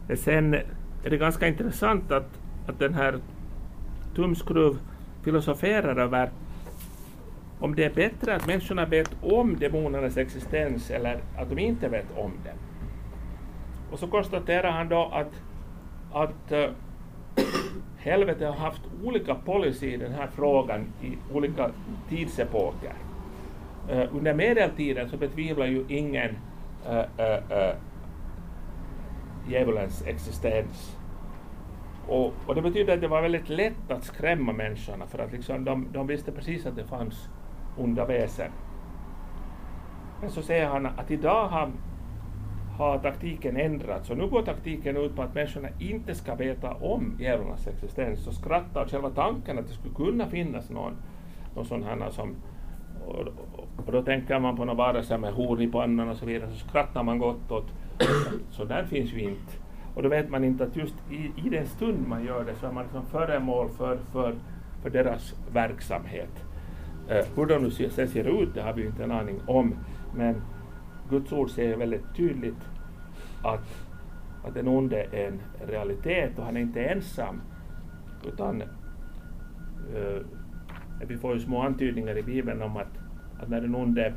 [0.10, 3.20] Eh, sen är det ganska intressant att, att den här
[4.16, 4.80] tumskruv
[5.24, 6.30] filosoferar över
[7.60, 12.18] om det är bättre att människorna vet om demonernas existens eller att de inte vet
[12.18, 12.58] om den.
[13.92, 15.42] Och så konstaterar han då att,
[16.14, 16.70] att eh,
[18.06, 21.70] Helvete helvetet har haft olika policy i den här frågan i olika
[22.10, 22.94] tidsepoker.
[23.92, 26.30] Uh, under medeltiden så betvivlar ju ingen
[26.90, 27.76] uh,
[29.50, 30.98] djävulens existens.
[32.08, 35.66] Och, och, det betyder att det var väldigt lätt att skrämma människorna för att liksom
[35.66, 37.30] de, de visste precis att det fanns
[37.78, 38.52] onda väsen.
[40.22, 41.72] Men så säger han att idag har,
[42.78, 47.18] har taktiken ändrats och nu går taktiken ut på att människorna inte ska veta om
[47.20, 50.94] djävulens existens och skratta åt själva tanken att det skulle kunna finnas någon,
[51.56, 52.36] någon sån här som
[53.06, 53.28] och,
[53.86, 56.68] och, då tänker man på några varelser med horn i pannan och så vidare, så
[56.68, 57.68] skrattar man gott åt
[58.52, 59.54] så där finns ju inte.
[59.96, 62.66] Och då vet man inte att just i, i den stund man gör det så
[62.66, 64.36] är man liksom föremål för, för,
[64.82, 66.46] för deras verksamhet.
[67.10, 69.76] Eh, hur de nu sen ser ut, det har vi ju inte en aning om,
[70.16, 70.42] men
[71.10, 72.70] Guds ord säger väldigt tydligt
[73.44, 73.88] att,
[74.44, 77.42] att den onde är en realitet och han är inte ensam,
[78.28, 80.22] utan eh,
[81.08, 82.98] vi får ju små antydningar i Bibeln om att,
[83.40, 84.14] att när den onde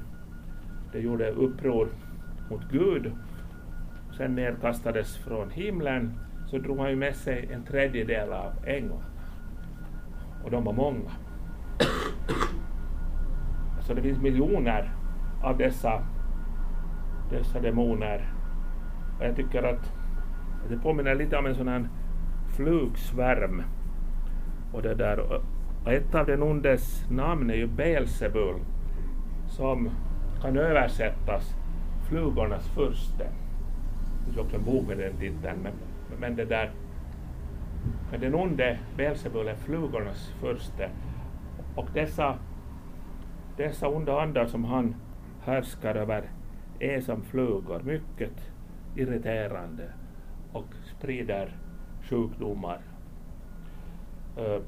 [0.92, 1.88] det gjorde uppror
[2.50, 3.12] mot Gud
[4.16, 6.12] sen nedkastades från himlen
[6.46, 9.04] så drog han ju med sig en tredjedel av änglarna.
[10.44, 11.10] Och de var många.
[13.80, 14.90] Så det finns miljoner
[15.42, 16.02] av dessa,
[17.30, 18.32] dessa demoner.
[19.18, 19.92] Och jag tycker att
[20.68, 21.88] det påminner lite om en sån här
[22.56, 23.62] flugsvärm.
[24.72, 25.20] Och, det där.
[25.84, 28.54] och ett av den ondes namn är ju Beelzebul
[29.46, 29.90] som
[30.42, 31.54] kan översättas
[32.08, 33.24] flugornas furste
[34.18, 35.72] Det finns också en bok med den titeln, men,
[36.20, 36.70] men det där
[38.10, 40.90] men den onde Belsebul är flugornas furste
[41.74, 42.38] och dessa,
[43.56, 44.94] dessa onda andar som han
[45.44, 46.30] härskar över
[46.80, 48.52] är som flugor, mycket
[48.96, 49.92] irriterande
[50.52, 51.56] och sprider
[52.02, 52.80] sjukdomar.
[54.38, 54.62] Uh,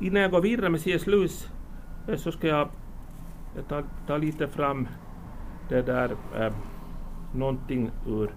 [0.00, 1.06] innan jag går vidare med C.S.
[1.06, 1.48] Lewis
[2.08, 2.68] eh, så ska jag
[3.68, 4.88] ta, ta lite fram
[5.68, 6.52] det där eh,
[7.34, 8.34] någonting ur,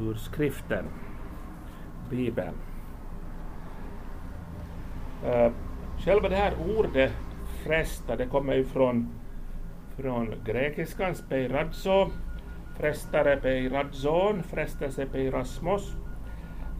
[0.00, 0.84] ur skriften,
[2.10, 2.54] Bibeln.
[5.24, 5.52] Eh,
[6.04, 7.12] själva det här ordet
[7.64, 9.08] fresta, det kommer ju från,
[9.96, 12.10] från grekiskans peiradzo,
[12.78, 15.96] frestare peiradzon, frestelse peirasmos.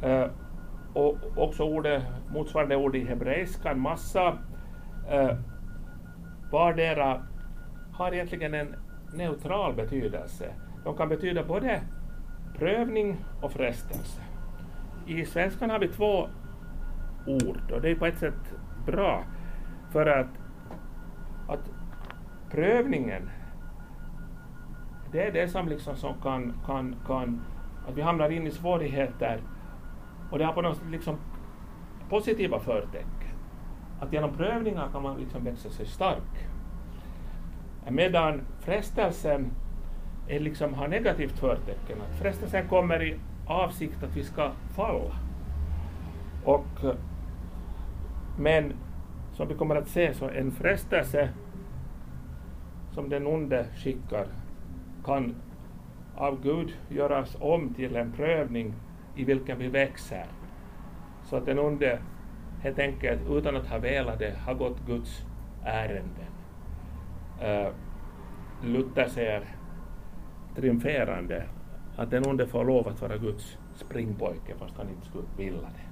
[0.03, 0.27] Eh,
[0.95, 4.39] och också ordet, motsvarande ord i hebreiskan, massa
[5.11, 5.37] eh,
[6.51, 7.23] Vardera
[7.93, 8.75] har egentligen en
[9.15, 10.55] neutral betydelse.
[10.85, 11.81] De kan betyda både
[12.59, 14.21] prövning och frestelse.
[15.07, 16.29] I svenskan har vi två
[17.27, 18.55] ord och det är på ett sätt
[18.87, 19.25] bra
[19.91, 20.39] för att,
[21.49, 21.71] att
[22.51, 23.31] prövningen
[25.13, 27.41] det är det som liksom som kan, kan, kan,
[27.89, 29.41] att vi hamnar in i svårigheter
[30.31, 31.17] och det har på något sätt liksom
[32.09, 33.23] positiva förtecken
[34.03, 36.47] att genom prövningar kan man liksom växa sig stark.
[37.89, 39.51] Medan frestelsen
[40.29, 41.99] är liksom, har negativt förtecken.
[42.01, 43.17] Att frestelsen kommer i
[43.47, 45.17] avsikt att vi ska falla.
[46.45, 46.85] Och,
[48.39, 48.73] men
[49.33, 51.29] som vi kommer att se så en frestelse
[52.91, 54.27] som den onde skickar
[55.05, 55.35] kan
[56.15, 58.75] av Gud göras om till en prövning
[59.17, 60.27] i vilken vi växer.
[61.25, 61.99] Så att den onde
[62.63, 65.25] helt enkelt utan att ha velat det har gått Guds
[65.65, 66.33] ärenden.
[67.43, 67.73] Uh,
[68.65, 69.45] Luther säger
[70.57, 71.45] triumferande
[71.97, 75.92] att den onde får lov att vara Guds springpojke fast han inte skulle vilja det.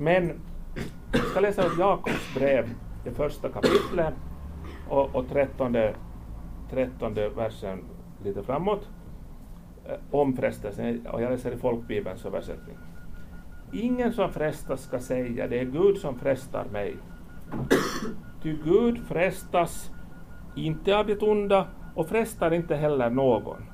[0.00, 0.40] Men
[1.12, 2.68] jag ska läsa upp Jakobs brev,
[3.04, 4.14] det första kapitlet
[4.88, 5.94] och, och trettonde,
[6.70, 7.84] trettonde versen
[8.24, 8.88] lite framåt
[9.84, 12.76] eh, om frestelsen, och jag läser i folkbibelns översättning.
[13.72, 16.96] Ingen som frestas ska säga, det är Gud som frestar mig.
[18.42, 19.90] Ty Gud frestas
[20.56, 23.64] inte av det onda och frestar inte heller någon.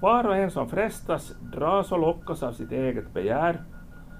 [0.00, 3.62] Var och en som frestas dras och lockas av sitt eget begär.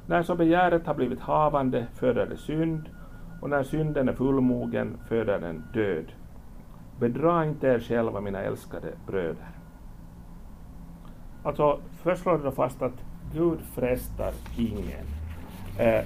[0.09, 2.89] När så begäret har blivit havande föder det synd,
[3.41, 6.13] och när synden är fullmogen föder den död.
[7.01, 9.49] Bedra inte er själva, mina älskade bröder.
[11.43, 13.05] Alltså, först slår det fast att
[13.35, 15.07] Gud frestar ingen.
[15.79, 16.05] Eh,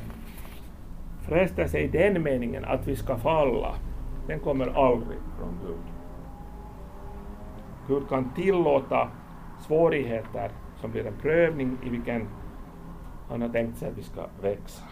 [1.29, 3.75] frestelse i den meningen att vi ska falla,
[4.27, 5.93] den kommer aldrig från Gud.
[7.89, 9.09] Gud kan tillåta
[9.61, 10.51] svårigheter
[10.81, 12.29] som blir en prövning i vilken
[13.33, 14.85] han har tänkt sig att vi ska växa.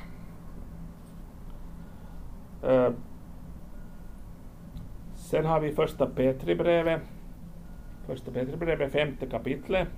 [5.15, 7.03] Sen har vi första Petribrevet,
[8.07, 9.89] första Petri-brevet, femte kapitlet,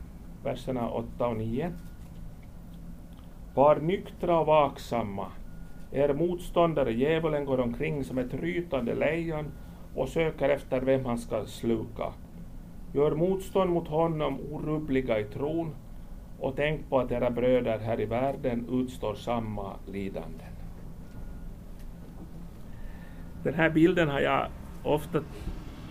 [0.45, 1.72] verserna 8 och 9.
[3.55, 5.26] Var nyktra och vaksamma.
[5.93, 9.45] Er motståndare djävulen går omkring som ett rytande lejon
[9.95, 12.12] och söker efter vem han ska sluka.
[12.93, 15.74] Gör motstånd mot honom orubbliga i tron
[16.43, 20.53] och tänk på att era bröder här i världen utstår samma lidanden.
[23.43, 24.47] Den här bilden har jag
[24.82, 25.20] ofta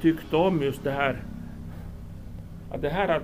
[0.01, 1.23] tyckt om, just det här
[2.71, 3.23] att det här att,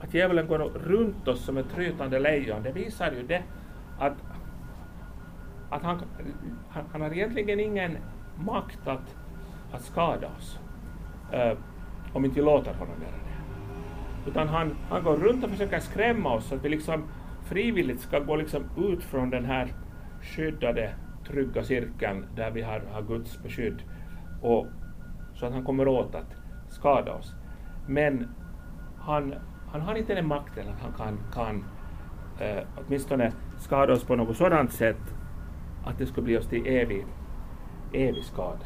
[0.00, 3.42] att djävulen går runt oss som ett rytande lejon, det visar ju det
[3.98, 4.16] att,
[5.70, 6.02] att han,
[6.68, 7.96] han, han har egentligen ingen
[8.36, 9.16] makt att,
[9.72, 10.58] att skada oss.
[11.34, 11.58] Uh,
[12.12, 13.29] om inte vi låter honom göra det.
[14.26, 17.04] Utan han, han går runt och försöker skrämma oss så att vi liksom
[17.44, 19.74] frivilligt ska gå liksom ut från den här
[20.22, 20.94] skyddade,
[21.26, 23.82] trygga cirkeln där vi har, har Guds beskydd.
[24.42, 24.66] Och,
[25.34, 26.36] så att han kommer åt att
[26.68, 27.34] skada oss.
[27.86, 28.28] Men
[28.98, 29.34] han,
[29.72, 31.64] han har inte den makten att han kan, kan
[32.40, 35.14] eh, åtminstone skada oss på något sådant sätt
[35.84, 37.06] att det skulle bli oss till evig,
[37.92, 38.60] evig skada.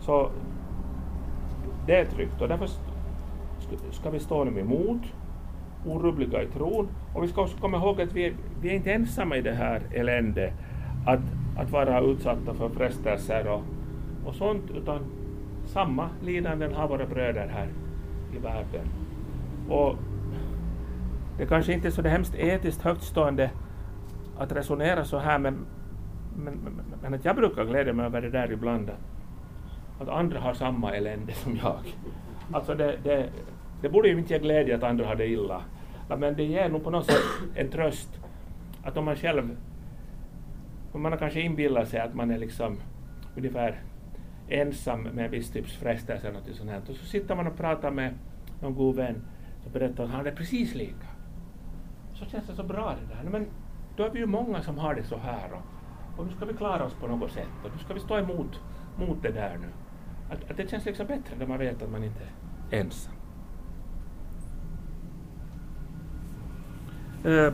[0.00, 0.30] Så
[1.86, 2.66] det är tryggt och därför
[3.92, 5.02] ska vi stå honom emot,
[5.86, 6.88] orubbliga i tron.
[7.14, 9.82] Och vi ska också komma ihåg att vi, vi är inte ensamma i det här
[9.94, 10.52] eländet,
[11.06, 11.20] att,
[11.56, 13.62] att vara utsatta för frestelser och,
[14.24, 15.00] och sånt, utan
[15.66, 17.68] samma lidanden har våra bröder här
[18.36, 18.88] i världen.
[19.68, 19.96] Och
[21.38, 23.50] det kanske inte är så det hemskt etiskt högtstående
[24.38, 25.66] att resonera så här, men,
[26.36, 28.90] men, men, men att jag brukar glädja mig över det där ibland,
[30.00, 31.78] att andra har samma elände som jag.
[32.52, 33.28] Alltså det, det,
[33.82, 35.62] det borde ju inte ge glädje att andra har det illa.
[36.08, 37.22] Men det ger nog på något sätt
[37.54, 38.20] en tröst
[38.82, 39.56] att om man själv,
[40.92, 42.76] om man har kanske inbillat sig att man är liksom
[43.36, 43.80] ungefär
[44.48, 47.56] ensam med en viss typs frestelse eller något sånt här, och så sitter man och
[47.56, 48.14] pratar med
[48.60, 49.22] någon god vän
[49.62, 51.06] som berättar att han är precis lika.
[52.14, 53.30] Så känns det så bra det där.
[53.30, 53.46] Men
[53.96, 56.54] då är vi ju många som har det så här och, och nu ska vi
[56.54, 58.60] klara oss på något sätt och nu ska vi stå emot
[58.98, 59.68] mot det där nu.
[60.30, 62.20] Att, att det känns liksom bättre när man vet att man inte
[62.70, 63.15] är ensam.
[67.26, 67.52] Eh,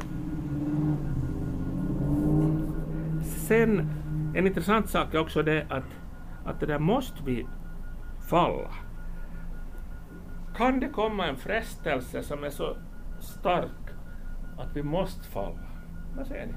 [3.22, 3.90] sen,
[4.34, 5.84] en intressant sak är också det att,
[6.44, 7.46] att det där måste vi
[8.30, 8.70] falla.
[10.56, 12.76] Kan det komma en frestelse som är så
[13.20, 13.90] stark
[14.58, 15.58] att vi måste falla?
[16.16, 16.52] Vad säger ni?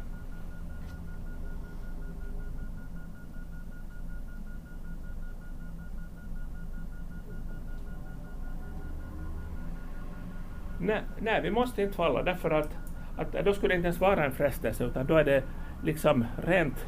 [10.80, 12.78] Nej, nej, vi måste inte falla därför att,
[13.18, 15.43] att då skulle det inte ens vara en frestelse utan då är det
[15.84, 16.88] liksom rent,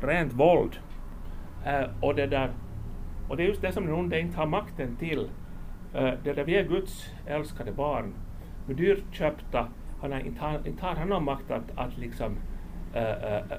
[0.00, 0.78] rent våld.
[1.66, 2.50] Uh, och, det där,
[3.28, 5.30] och det är just det som den onde inte har makten till.
[5.94, 8.14] Uh, det där vi är Guds älskade barn,
[8.66, 9.68] med dyrt köpta,
[10.00, 12.32] han har, inte, har, inte har han någon makt att, att liksom
[12.96, 13.58] uh,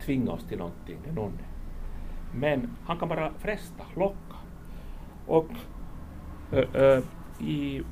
[0.00, 1.44] tvinga oss till någonting, den onde.
[2.34, 4.36] Men han kan bara fresta, locka.
[5.26, 5.48] Och
[7.40, 7.82] i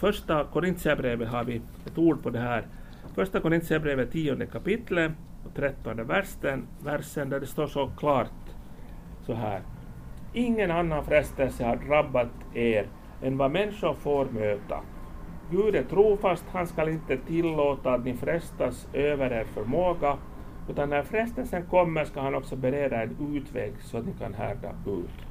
[0.00, 2.66] första Korintierbrevet har vi ett ord på det här.
[3.14, 5.12] Första Korintierbrevet, tionde kapitlet
[5.46, 8.32] och trettonde versen, versen där det står så klart
[9.26, 9.62] så här.
[10.32, 12.86] Ingen annan frestelse har drabbat er
[13.22, 14.80] än vad människor får möta.
[15.50, 20.18] Gud är trofast, han skall inte tillåta att ni frestas över er förmåga
[20.70, 24.70] Utan när frestelsen kommer ska han också bereda en utväg så att ni kan härda
[24.86, 25.26] ut.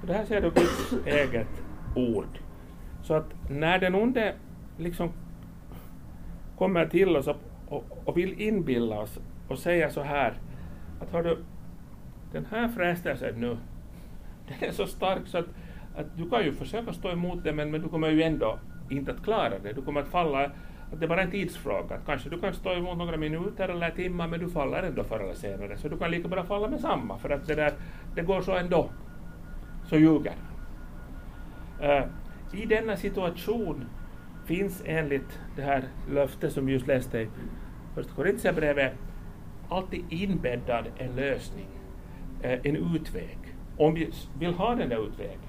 [0.00, 1.62] Och det här ser du Guds eget
[1.94, 2.38] ord.
[3.06, 4.34] Så att när den onde
[4.78, 5.12] liksom
[6.58, 7.36] kommer till oss och,
[7.68, 10.34] och, och vill inbilla oss och säga så här
[11.00, 11.38] att har du,
[12.32, 13.56] den här frestelsen nu,
[14.48, 15.46] den är så stark så att,
[15.96, 18.58] att du kan ju försöka stå emot den men, men du kommer ju ändå
[18.90, 19.72] inte att klara det.
[19.72, 21.98] Du kommer att falla, att det är bara en tidsfråga.
[22.06, 25.34] Kanske du kan stå emot några minuter eller timmar men du faller ändå förr eller
[25.34, 25.76] senare.
[25.76, 27.72] Så du kan lika bra falla med samma för att det, där,
[28.14, 28.90] det går så ändå.
[29.88, 30.34] Så ljuger
[31.82, 32.04] uh,
[32.52, 33.84] i denna situation
[34.46, 37.28] finns enligt det här löftet som just läste i
[37.94, 38.92] Första Korintierbrevet
[39.68, 41.66] alltid inbäddad en lösning,
[42.42, 43.38] eh, en utväg,
[43.76, 45.40] om vi vill ha den där utvägen.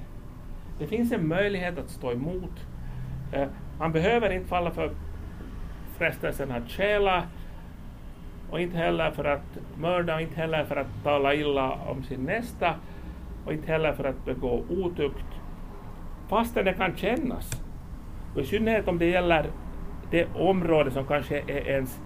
[0.80, 2.68] Det finns en möjlighet att stå emot.
[3.32, 3.48] Eh,
[3.80, 4.92] man behöver inte falla för
[5.98, 7.24] frestelsen att stjäla
[8.50, 12.24] och inte heller för att mörda och inte heller för att tala illa om sin
[12.24, 12.76] nästa
[13.46, 15.37] och inte heller för att begå otukt
[16.30, 17.64] fastän det kan kännas.
[18.36, 19.52] Och i synnerhet om det gäller
[20.12, 22.02] det område som kanske är ens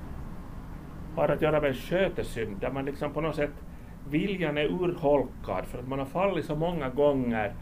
[1.16, 3.52] har att göra med skötesynd, där man liksom på något sätt
[4.10, 7.54] viljan är urholkad för att man har fallit så många gånger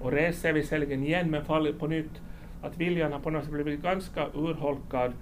[0.00, 2.20] och reser visserligen igen men fallit på nytt.
[2.62, 5.12] Att viljan har på något sätt blivit ganska urholkad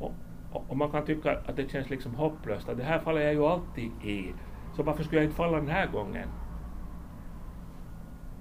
[0.00, 0.12] och,
[0.52, 3.34] och, och man kan tycka att det känns liksom hopplöst, att det här faller jag
[3.34, 4.32] ju alltid i,
[4.76, 6.28] så varför skulle jag inte falla den här gången?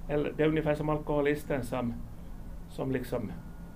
[0.07, 1.93] Eller, det är ungefär som alkoholisten som,
[2.69, 3.31] som, liksom,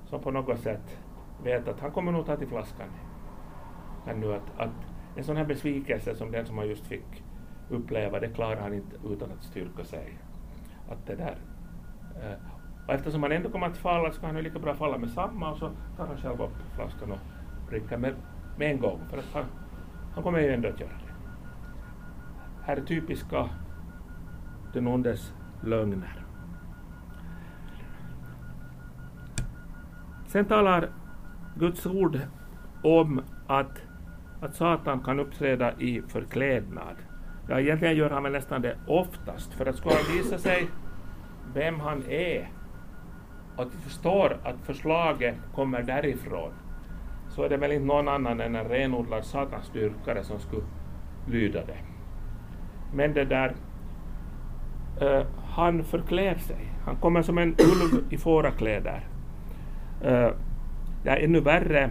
[0.06, 1.00] som på något sätt
[1.44, 2.88] vet att han kommer nog ta till flaskan.
[4.06, 7.24] Men nu att, att en sån här besvikelse som den som han just fick
[7.70, 10.18] uppleva, det klarar han inte utan att styrka sig.
[10.90, 11.38] Att det där,
[12.16, 12.38] eh,
[12.88, 15.10] och eftersom han ändå kommer att falla så kan han ju lika bra falla med
[15.10, 17.20] samma och så tar han själv upp flaskan och
[17.70, 18.14] dricker med,
[18.58, 19.46] med en gång, för att han,
[20.14, 21.14] han kommer ju ändå att göra det.
[22.64, 23.50] Här är typiska
[24.74, 26.19] den ondes lögner.
[30.32, 30.90] Sen talar
[31.56, 32.20] Guds ord
[32.84, 33.82] om att,
[34.42, 36.96] att Satan kan uppträda i förklädnad.
[37.48, 40.68] Ja, egentligen gör han väl nästan det oftast, för att ska han visa sig
[41.54, 42.50] vem han är,
[43.58, 46.52] att vi förstår att förslaget kommer därifrån,
[47.30, 50.66] så är det väl inte någon annan än en renodlad satansdyrkare som skulle
[51.28, 51.78] lyda det.
[52.94, 53.56] Men det där,
[55.02, 56.74] uh, han förklär sig.
[56.86, 59.08] Han kommer som en ulv i fårakläder.
[60.02, 60.30] Eh,
[61.04, 61.90] det är ännu värre,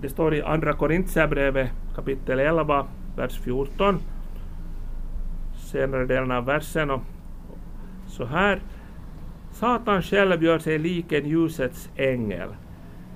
[0.00, 3.98] det står i Andra Korintierbrevet kapitel 11, vers 14,
[5.56, 7.02] senare delen av versen, och
[8.06, 8.60] så här.
[9.50, 12.48] Satan själv gör sig lik en ljusets ängel.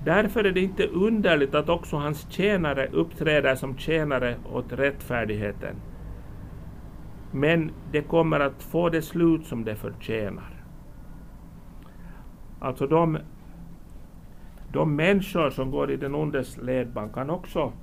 [0.05, 5.75] Därför är det inte underligt att också hans tjänare uppträder som tjänare åt rättfärdigheten
[7.31, 10.63] men det kommer att få det slut som det förtjänar.
[12.59, 13.17] Alltså de,
[14.73, 17.73] de människor som går i den ondes ledband kan också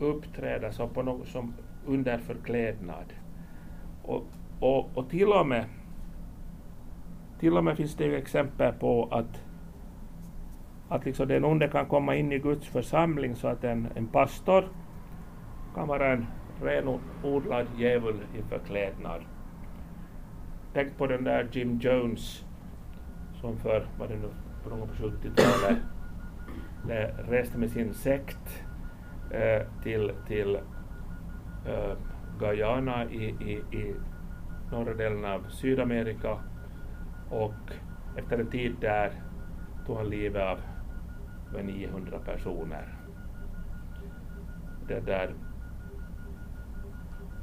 [0.00, 1.54] uppträda som, på något, som
[1.86, 3.12] under förklädnad.
[4.02, 4.24] Och,
[4.60, 5.64] och, och till och med
[7.40, 9.42] till och med finns det ju exempel på att,
[10.88, 14.68] att liksom den onde kan komma in i Guds församling så att en, en pastor
[15.74, 16.26] kan vara en
[16.62, 19.20] renodlad djävul i förklädnad.
[20.72, 22.44] Tänk på den där Jim Jones
[23.40, 24.28] som för, vad det nu,
[24.68, 25.78] på någon på 70-talet
[27.28, 28.64] reste med sin sekt
[29.30, 30.54] eh, till, till
[31.66, 31.96] eh,
[32.38, 33.94] Guyana i, i, i
[34.72, 36.38] norra delen av Sydamerika
[37.30, 37.72] och
[38.16, 39.12] efter en tid där
[39.86, 40.60] tog han livet av
[41.64, 42.94] 900 personer.
[44.88, 45.34] Det där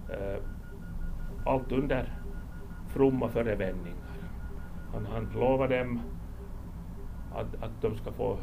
[0.09, 0.43] eh,
[1.45, 2.13] allt under
[2.87, 3.97] fromma förevändningar.
[4.93, 5.99] Han, han lovade dem
[7.33, 8.37] att, att de ska få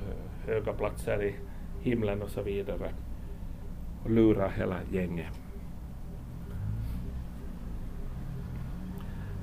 [0.47, 1.35] höga platser i
[1.81, 2.93] himlen och så vidare
[4.05, 5.41] och lura hela gänget.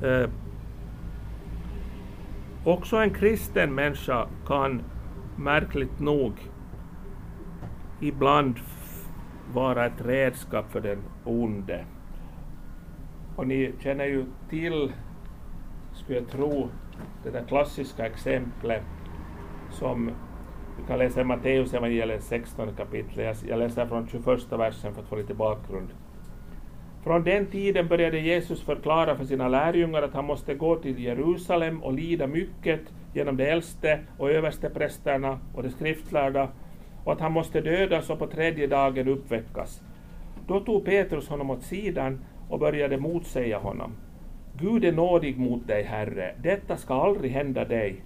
[0.03, 0.29] Eh,
[2.63, 4.81] också en kristen människa kan
[5.35, 6.33] märkligt nog
[8.01, 8.59] ibland
[9.53, 11.85] vara ett redskap för den onde.
[13.35, 14.93] Och ni känner ju till,
[15.93, 16.69] skulle jag tro,
[17.23, 18.83] det där klassiska exemplet
[19.79, 20.11] som
[20.77, 23.35] vi kan läsa i Matteus evangeliet 16 kapitel.
[23.49, 25.87] Jag läser från 21 versen för att få lite bakgrund.
[27.03, 31.83] Från den tiden började Jesus förklara för sina lärjungar att han måste gå till Jerusalem
[31.83, 32.81] och lida mycket
[33.13, 36.49] genom de äldste och översteprästerna och de skriftlärda
[37.03, 39.81] och att han måste dödas och på tredje dagen uppväckas.
[40.47, 43.91] Då tog Petrus honom åt sidan och började motsäga honom.
[44.59, 48.03] Gud är nådig mot dig, Herre, detta ska aldrig hända dig.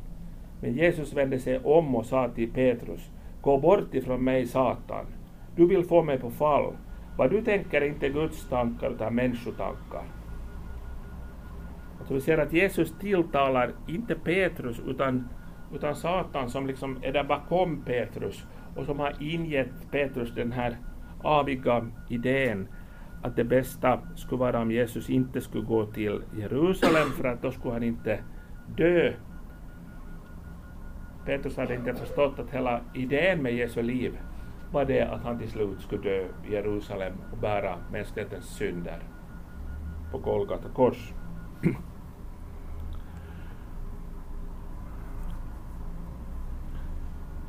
[0.61, 3.09] Men Jesus vände sig om och sa till Petrus,
[3.41, 5.05] Gå bort ifrån mig, Satan.
[5.55, 6.73] Du vill få mig på fall.
[7.17, 10.03] Vad du tänker är inte Guds tankar utan människotankar.
[12.07, 15.29] Så vi ser att Jesus tilltalar inte Petrus utan,
[15.73, 18.45] utan Satan som liksom är där bakom Petrus
[18.75, 20.77] och som har ingett Petrus den här
[21.23, 22.67] aviga idén
[23.21, 27.51] att det bästa skulle vara om Jesus inte skulle gå till Jerusalem för att då
[27.51, 28.19] skulle han inte
[28.77, 29.13] dö.
[31.25, 34.19] Petrus hade inte förstått att hela idén med Jesu liv
[34.71, 38.99] var det att han till slut skulle dö i Jerusalem och bära mänsklighetens synder
[40.11, 41.13] på Golgata kors.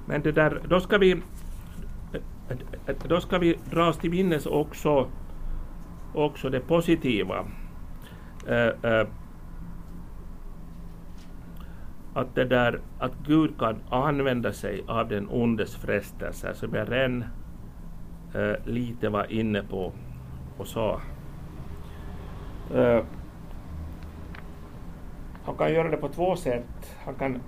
[0.06, 1.22] Men det där, då ska vi
[3.08, 5.08] då ska vi dra oss till minnes också,
[6.14, 7.44] också det positiva.
[8.48, 9.06] Uh, uh,
[12.14, 16.92] att, det där, att Gud kan använda sig av den ondes frestelser, som alltså jag
[16.92, 17.24] redan
[18.34, 19.92] uh, eh, lite var inne på
[20.58, 21.00] och sa.
[22.74, 23.04] Eh,
[25.44, 26.96] han kan göra det på två sätt.
[27.04, 27.40] Han kan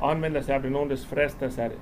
[0.00, 1.72] använda sig av den ondes frestelser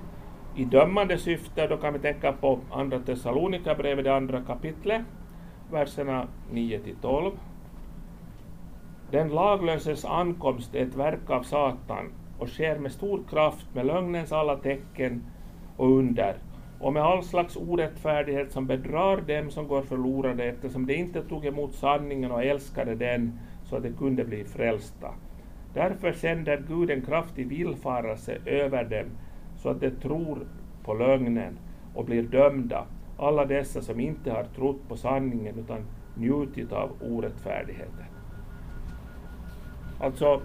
[0.55, 5.03] i dömande syfte, då kan vi tänka på Andra Thessalonikerbrevet, det andra kapitlet,
[5.71, 7.33] verserna 9 till 12.
[9.11, 14.33] Den laglöses ankomst är ett verk av Satan och sker med stor kraft med lögnens
[14.33, 15.23] alla tecken
[15.77, 16.37] och under
[16.81, 21.47] och med all slags orättfärdighet som bedrar dem som går förlorade eftersom de inte tog
[21.47, 25.15] emot sanningen och älskade den så att de kunde bli frälsta.
[25.75, 29.07] Därför sänder Gud en kraftig villfarelse över dem
[29.57, 30.47] så att de tror
[30.85, 31.59] på lögnen
[31.95, 32.87] och blir dömda,
[33.19, 35.87] alla dessa som inte har trott på sanningen utan
[36.17, 38.05] njutit av orättfärdigheten.
[40.01, 40.41] Alltså,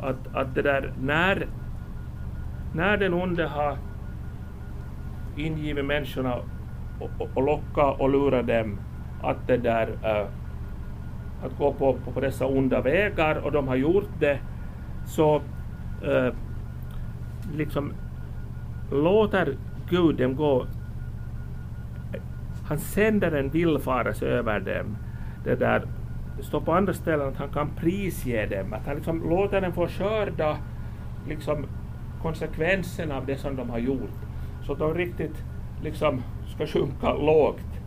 [0.00, 1.46] att, att det där, när,
[2.74, 3.76] när den onde har
[5.36, 6.34] ingivit människorna
[7.00, 8.78] och, och, och locka och lura dem
[9.22, 10.26] att det där äh,
[11.46, 14.38] att gå på, på, på, dessa onda vägar och de har gjort det
[15.06, 15.36] så
[16.02, 16.34] äh,
[17.56, 17.92] liksom
[18.90, 19.56] låter
[19.90, 20.66] Gud dem gå
[22.64, 24.96] han sänder en villfarelse över dem.
[25.44, 25.82] Det där
[26.36, 29.72] det står på andra ställen att han kan prisge dem, att han liksom låter dem
[29.72, 30.56] få skörda
[31.28, 31.66] liksom
[32.22, 34.18] konsekvenserna av det som de har gjort.
[34.66, 35.44] Så att de riktigt
[35.82, 36.22] liksom
[36.54, 37.80] ska sjunka lågt.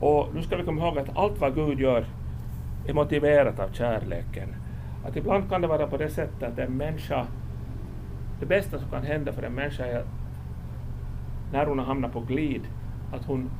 [0.00, 2.04] Och nu ska vi komma ihåg att allt vad Gud gör
[2.86, 4.54] är motiverat av kärleken.
[5.04, 7.26] Att ibland kan det vara på det sättet att en människa
[8.40, 10.08] det bästa som kan hända för en människa är att
[11.52, 12.62] när hon har hamnat på glid,
[13.12, 13.50] att hon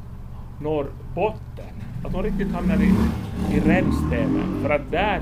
[0.61, 1.75] når botten,
[2.05, 2.95] att hon riktigt hamnar i,
[3.57, 5.21] i rännstäven, för att där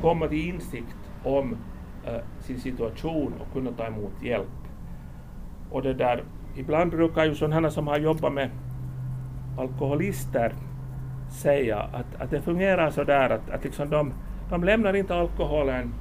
[0.00, 4.48] komma till insikt om uh, sin situation och kunna ta emot hjälp.
[5.70, 6.24] Och det där,
[6.56, 8.50] ibland brukar ju sådana som har jobbat med
[9.58, 10.52] alkoholister
[11.30, 14.12] säga att, att det fungerar så där att, att liksom de,
[14.50, 15.94] de lämnar inte alkoholen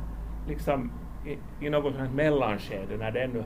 [0.47, 0.91] liksom
[1.26, 3.43] i, i något sånt mellanskede när, det ännu,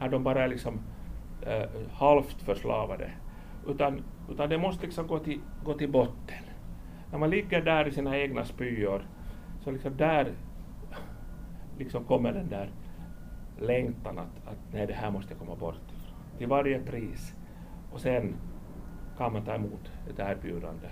[0.00, 0.78] när de bara är liksom
[1.42, 3.10] äh, halvt förslavade.
[3.66, 6.44] Utan, utan det måste liksom gå till, gå till botten.
[7.10, 9.06] När man ligger där i sina egna spyor,
[9.60, 10.32] så liksom där
[11.78, 12.70] liksom kommer den där
[13.58, 16.38] längtan att, att nej, det här måste jag komma bort ifrån.
[16.38, 17.34] Till varje pris.
[17.92, 18.34] Och sen
[19.18, 20.88] kan man ta emot ett erbjudande.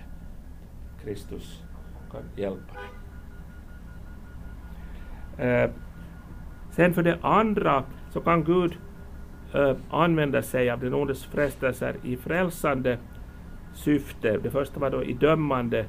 [1.03, 1.63] Kristus
[2.11, 2.89] kan hjälpa dig.
[5.37, 5.71] Eh,
[6.71, 8.77] sen för det andra så kan Gud
[9.53, 12.97] Eh, använder sig av den ondes frestelser i frälsande
[13.73, 14.37] syfte.
[14.43, 15.85] Det första var då i dömande,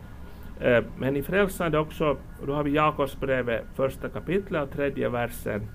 [0.61, 5.69] eh, men i frälsande också, då har vi Jakobsbrevet första kapitlet och tredje versen.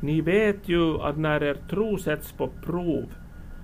[0.00, 3.14] Ni vet ju att när er tro sätts på prov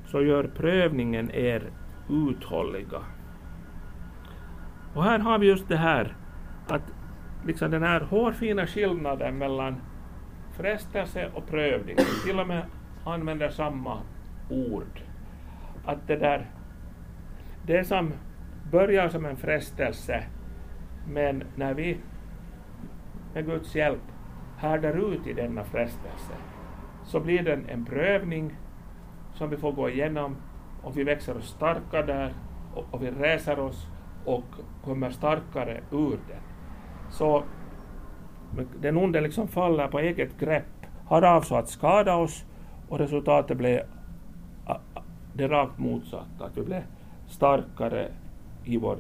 [0.07, 1.63] så gör prövningen er
[2.11, 3.01] uthålliga.
[4.95, 6.17] Och här har vi just det här
[6.69, 6.93] att
[7.47, 9.77] liksom den här hårfina skillnaden mellan
[10.57, 12.63] frestelse och prövning, till och med
[13.05, 14.01] använder samma
[14.51, 15.01] ord.
[15.85, 16.47] Att det där,
[17.67, 18.13] det som
[18.71, 20.25] börjar som en frestelse,
[21.09, 21.99] men när vi
[23.35, 24.03] med Guds hjälp
[24.57, 26.33] härdar ut i denna frestelse,
[27.05, 28.57] så blir den en prövning
[29.35, 30.37] som vi får gå igenom
[30.83, 32.35] och vi växer oss starka där
[32.75, 33.87] och, och vi reser oss
[34.25, 34.45] och
[34.85, 36.43] kommer starkare ur den.
[37.11, 37.45] Så
[38.81, 40.65] den onde liksom faller på eget grepp
[41.07, 42.45] har av så alltså att skada oss
[42.89, 43.81] och resultatet blev
[45.35, 46.83] det rakt motsatta, att vi blev
[47.27, 48.09] starkare
[48.65, 48.99] i vår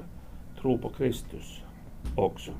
[0.60, 1.62] tro på Kristus
[2.16, 2.52] också.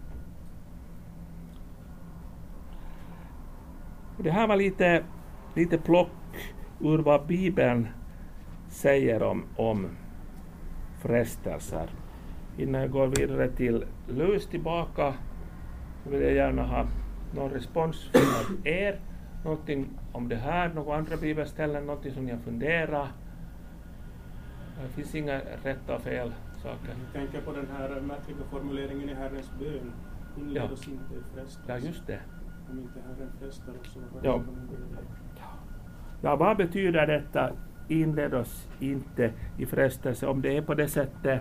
[4.18, 5.04] Det här var lite,
[5.54, 6.08] lite plock
[6.80, 7.88] ur vad Bibeln
[8.68, 9.88] säger om, om
[11.02, 11.90] frestelser.
[12.58, 15.14] Innan jag går vidare till Lus tillbaka
[16.10, 16.86] vill jag gärna ha
[17.34, 18.98] någon respons från er,
[19.44, 23.08] någonting om det här, några andra bibelställen, någonting som ni har funderat.
[24.82, 26.32] Det finns inga rätta och fel
[26.62, 26.94] saker.
[27.04, 29.92] Jag tänker på den här märkliga formuleringen i Herrens bön.
[30.38, 30.72] Inled Ja.
[30.72, 31.60] oss inte i frestelse.
[31.66, 32.18] Ja, just det.
[32.70, 34.42] Om inte Herren frestar oss så vad Ja.
[36.22, 37.50] Ja, vad betyder detta?
[37.88, 40.26] Inled oss inte i frestelse.
[40.26, 41.40] Om det är på det sättet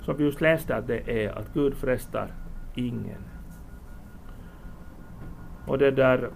[0.00, 2.32] som vi just läste att det är, att Gud frestar
[2.74, 3.20] ingen.
[5.68, 6.30] Och det där...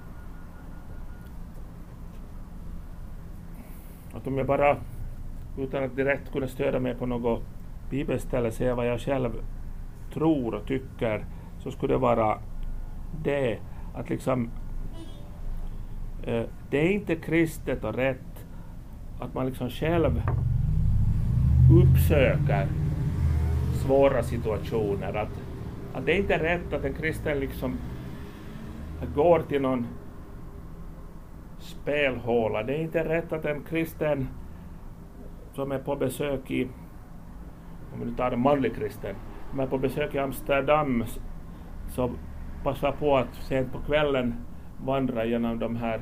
[4.15, 4.77] Att om jag bara,
[5.59, 7.43] utan att direkt kunna stödja mig på något
[7.91, 9.31] bibelställe, säga vad jag själv
[10.15, 11.25] tror och tycker,
[11.59, 12.39] så skulle det vara
[13.25, 13.59] det
[13.95, 14.51] att liksom
[16.23, 18.47] Eh, det är inte kristet och rätt
[19.19, 20.23] att man liksom själv
[21.83, 22.67] uppsöker
[23.85, 25.15] svåra situationer.
[25.15, 25.29] Att,
[25.95, 27.79] att det är inte rätt att en kristen liksom
[29.07, 29.87] går till någon
[31.59, 32.63] spelhåla.
[32.63, 34.29] Det är inte rätt att en kristen
[35.53, 36.65] som är på besök i,
[37.93, 39.17] om vi nu tar en manlig kristen,
[39.51, 41.05] som är på besök i Amsterdam
[41.89, 42.11] så
[42.63, 44.35] passar på att sent på kvällen
[44.85, 46.01] vandra genom de här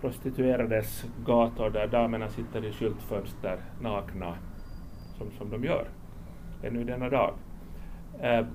[0.00, 4.34] prostituerades gator där damerna sitter i skyltfönster nakna,
[5.18, 5.86] som, som de gör
[6.62, 7.34] ännu denna dag.
[8.20, 8.46] Eh,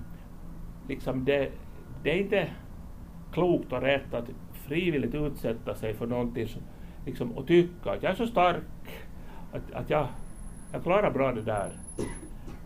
[0.87, 1.51] liksom det,
[2.03, 2.49] det är inte
[3.31, 6.61] klokt och rätt att frivilligt utsätta sig för någonting som,
[7.05, 8.63] liksom, och tycka att jag är så stark
[9.53, 10.07] att, att jag,
[10.71, 11.69] jag klarar bra det där.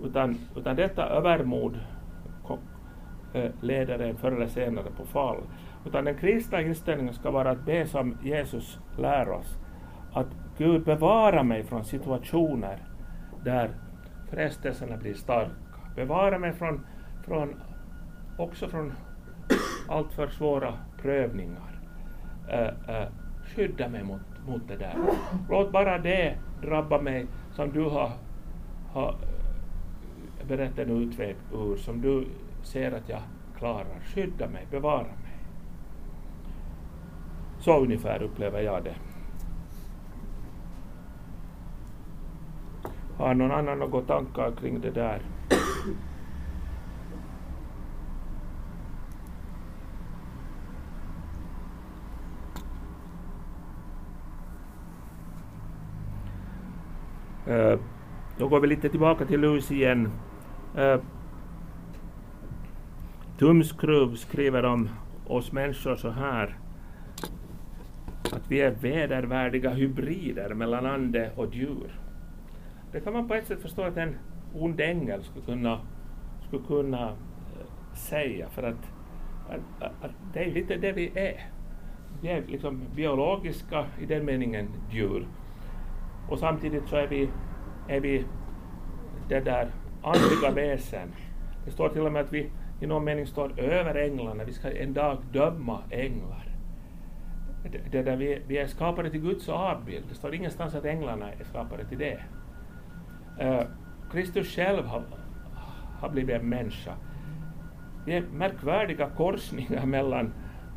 [0.04, 1.80] Utan, utan detta övermod
[3.34, 5.38] eh, leder en förr eller senare på fall.
[5.86, 9.58] Utan den kristna inställningen ska vara att be som Jesus lär oss.
[10.14, 12.78] Att Gud bevara mig från situationer
[13.44, 13.70] där
[14.30, 15.52] frestelserna blir starka.
[15.96, 16.86] Bevara mig från,
[17.26, 17.62] från
[18.38, 18.94] också från
[19.88, 21.80] alltför svåra prövningar.
[22.50, 23.08] Eh, eh,
[23.46, 24.96] skydda mig mot, mot det där.
[25.50, 28.12] Låt bara det drabba mig som du har,
[28.94, 32.28] har eh, berättat en utväg ur, som du
[32.64, 33.22] ser att jag
[33.58, 34.00] klarar.
[34.04, 35.38] Skydda mig, bevara mig.
[37.60, 38.96] Så ungefär upplever jag det.
[43.18, 45.22] Har någon annan några tankar kring det där?
[57.48, 57.80] Eh,
[58.38, 60.10] då går vi lite tillbaka till Lus igen.
[60.78, 61.00] Eh,
[63.38, 64.90] Tumskruv skriver om
[65.28, 66.58] oss människor så här
[68.32, 72.00] att vi är vedervärdiga hybrider mellan ande och djur.
[72.92, 74.16] Det kan man på ett sätt förstå att en
[74.54, 75.80] ond ängel skulle kunna,
[76.48, 78.92] skulle kunna eh, säga för att,
[79.50, 81.48] att, att det är lite det vi är.
[82.22, 85.28] Vi är liksom biologiska i den meningen djur.
[86.30, 87.30] Och samtidigt så är vi,
[87.88, 88.26] är vi
[89.30, 89.68] det där
[90.02, 91.14] andliga väsen.
[91.66, 92.50] Det står till och med att vi
[92.80, 94.44] i någon mening står över änglarna.
[94.44, 96.44] Vi ska en dag döma änglar.
[97.72, 100.06] Det, det där vi, vi är skapade till Guds avbild.
[100.10, 102.20] Det står ingenstans att änglarna är skapade till det.
[103.42, 103.62] Uh,
[104.12, 105.04] Kristus själv har,
[106.00, 106.94] har blivit en människa.
[108.06, 110.34] Vi är märkvärdiga korsningar mellan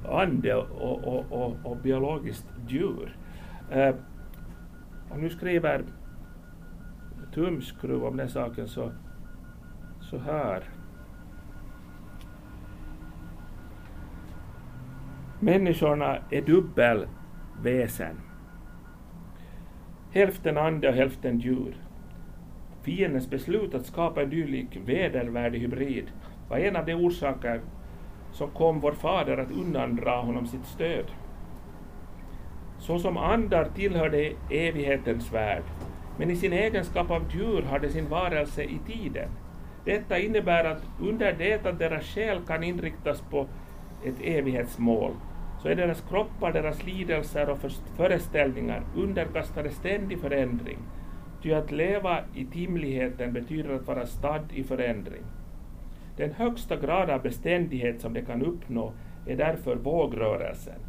[0.08, 3.16] ande och, och, och, och biologiskt djur.
[3.76, 3.94] Uh,
[5.10, 5.84] om nu skriver
[7.34, 8.92] Tumskruv om den saken så,
[10.00, 10.62] så här.
[15.40, 18.16] Människorna är dubbelväsen.
[20.12, 21.76] Hälften ande och hälften djur.
[22.82, 26.12] Fiendens beslut att skapa en dylik vedervärdig hybrid
[26.48, 27.60] var en av de orsaker
[28.32, 31.04] som kom vår fader att undandra honom sitt stöd.
[32.78, 35.62] Så som andar tillhör de evighetens värld,
[36.18, 39.28] men i sin egenskap av djur har de sin varelse i tiden.
[39.84, 43.46] Detta innebär att under det att deras själ kan inriktas på
[44.04, 45.12] ett evighetsmål,
[45.62, 47.58] så är deras kroppar, deras lidelser och
[47.96, 50.78] föreställningar underkastade ständig förändring.
[51.42, 55.22] Ty att leva i timligheten betyder att vara stadd i förändring.
[56.16, 58.92] Den högsta grad av beständighet som de kan uppnå
[59.26, 60.85] är därför vågrörelsen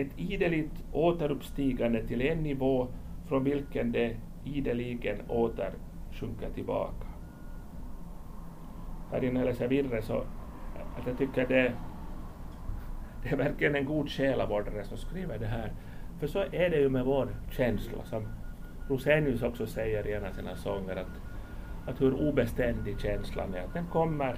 [0.00, 2.88] ett ideligt återuppstigande till en nivå
[3.28, 5.70] från vilken det ideligen åter
[6.12, 7.06] sjunker tillbaka.
[9.10, 10.18] Här innan jag läser vidare så
[10.98, 11.72] att jag tycker det,
[13.22, 15.72] det är verkligen en god själavårdare som skriver det här.
[16.20, 18.28] För så är det ju med vår känsla, som
[18.88, 21.20] Rosenius också säger i en av sina sånger, att,
[21.86, 24.36] att hur obeständig känslan är, att den kommer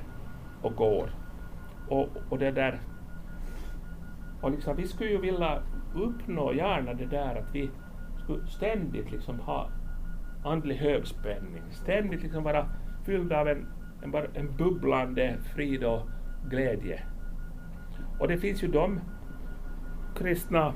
[0.63, 1.11] och går.
[1.89, 2.79] Och, och det där
[4.41, 5.63] och liksom, vi skulle ju vilja
[5.95, 7.71] uppnå gärna det där att vi
[8.25, 9.69] skulle ständigt liksom ha
[10.45, 12.67] andlig högspänning, ständigt liksom vara
[13.07, 13.67] fyllda av en,
[14.03, 16.01] en, en bubblande frid och
[16.51, 17.03] glädje.
[18.21, 19.01] Och det finns ju de
[20.17, 20.75] kristna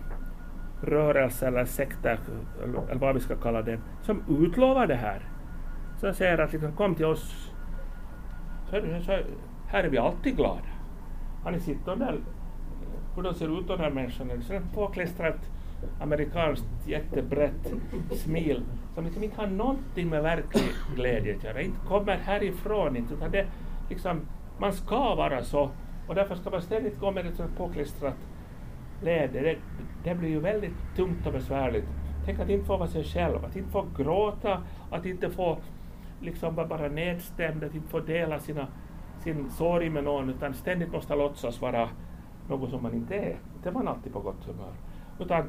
[0.82, 2.18] rörelser eller sekter,
[2.62, 5.28] eller vad vi ska kalla det, som utlovar det här.
[5.96, 7.52] Som säger att liksom, kom till oss,
[8.70, 9.18] så, så,
[9.66, 10.60] här är vi alltid glada.
[11.44, 12.20] Har ni sett de där
[13.16, 14.42] hur de ser ut de här människorna.
[14.42, 15.50] Så ett påklistrat
[16.00, 17.72] amerikanskt jättebrett
[18.10, 18.62] smil
[18.94, 20.64] som liksom inte har någonting med verklig
[20.96, 21.60] glädje att göra.
[21.60, 23.46] Inte kommer härifrån inte, utan det
[23.90, 24.20] liksom,
[24.58, 25.70] man ska vara så
[26.08, 28.16] och därför ska man ständigt gå med ett sånt påklistrat
[29.02, 29.42] läder.
[29.42, 29.56] Det,
[30.04, 31.84] det blir ju väldigt tungt och besvärligt.
[32.24, 35.58] Tänk att inte få vara sig själv, att inte få gråta, att inte få
[36.20, 38.66] liksom vara bara nedstämd, att inte få dela sina,
[39.18, 41.88] sin sorg med någon, utan ständigt måste låtsas vara
[42.48, 43.36] något som man inte är.
[43.56, 44.72] Inte är man alltid på gott humör.
[45.18, 45.44] Utan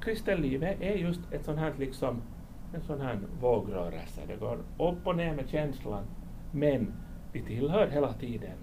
[0.00, 2.22] kristenlivet är just ett sånt här liksom,
[2.74, 4.20] en sån här vågrörelse.
[4.26, 6.04] Det går upp och ner med känslan,
[6.52, 6.92] men
[7.32, 8.56] vi tillhör hela tiden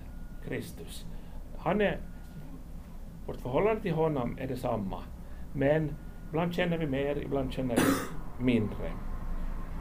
[0.47, 1.05] Kristus.
[1.57, 1.97] Han är,
[3.25, 5.03] vårt förhållande till honom är detsamma,
[5.53, 5.95] men
[6.29, 8.91] ibland känner vi mer, ibland känner vi mindre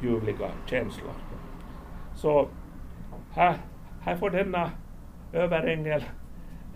[0.02, 1.12] ljuvliga känslor.
[2.14, 2.48] Så
[3.32, 3.56] här,
[4.00, 4.70] här får denna
[5.32, 6.04] överängel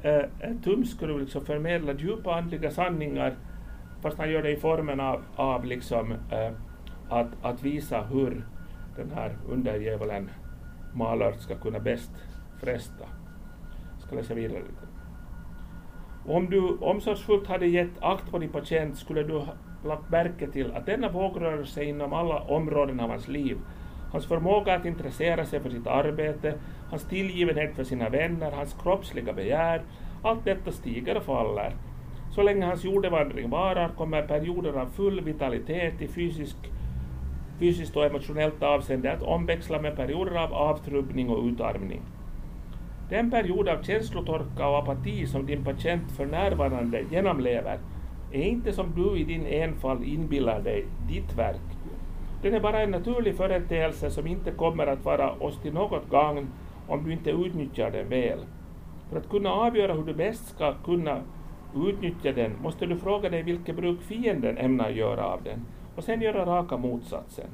[0.03, 3.34] Eh, en tumskruv liksom förmedla djupa andliga sanningar
[4.03, 6.53] fast han gör det i formen av, av liksom, eh,
[7.09, 8.44] att, att visa hur
[8.96, 10.30] den här underdjävulen
[10.94, 12.11] Malart ska kunna bäst
[12.61, 13.05] fresta.
[13.92, 14.86] Jag ska läsa vidare lite.
[16.26, 20.72] Om du omsorgsfullt hade gett akt på din patient skulle du ha lagt märke till
[20.72, 23.59] att denna vågrörelse inom alla områden av hans liv
[24.12, 26.55] Hans förmåga att intressera sig för sitt arbete,
[26.91, 29.82] hans tillgivenhet för sina vänner, hans kroppsliga begär,
[30.22, 31.72] allt detta stiger och faller.
[32.30, 36.57] Så länge hans jordevandring varar kommer perioder av full vitalitet i fysisk,
[37.59, 42.01] fysiskt och emotionellt avseende att omväxla med perioder av avtrubbning och utarmning.
[43.11, 47.78] Den period av känslotorka och apati som din patient för närvarande genomlever
[48.32, 51.78] är inte som du i din enfald inbillar dig ditt verk,
[52.43, 56.47] den är bara en naturlig företeelse som inte kommer att vara oss till något gagn
[56.89, 58.39] om du inte utnyttjar den väl.
[59.11, 61.20] För att kunna avgöra hur du bäst ska kunna
[61.76, 65.66] utnyttja den måste du fråga dig vilket bruk fienden ämnar göra av den
[65.97, 67.51] och sen göra raka motsatsen.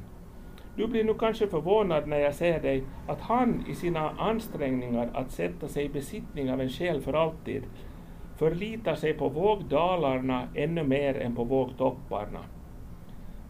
[0.76, 5.30] Du blir nu kanske förvånad när jag säger dig att han i sina ansträngningar att
[5.30, 7.62] sätta sig i besittning av en själ för alltid
[8.36, 12.40] förlitar sig på vågdalarna ännu mer än på vågtopparna.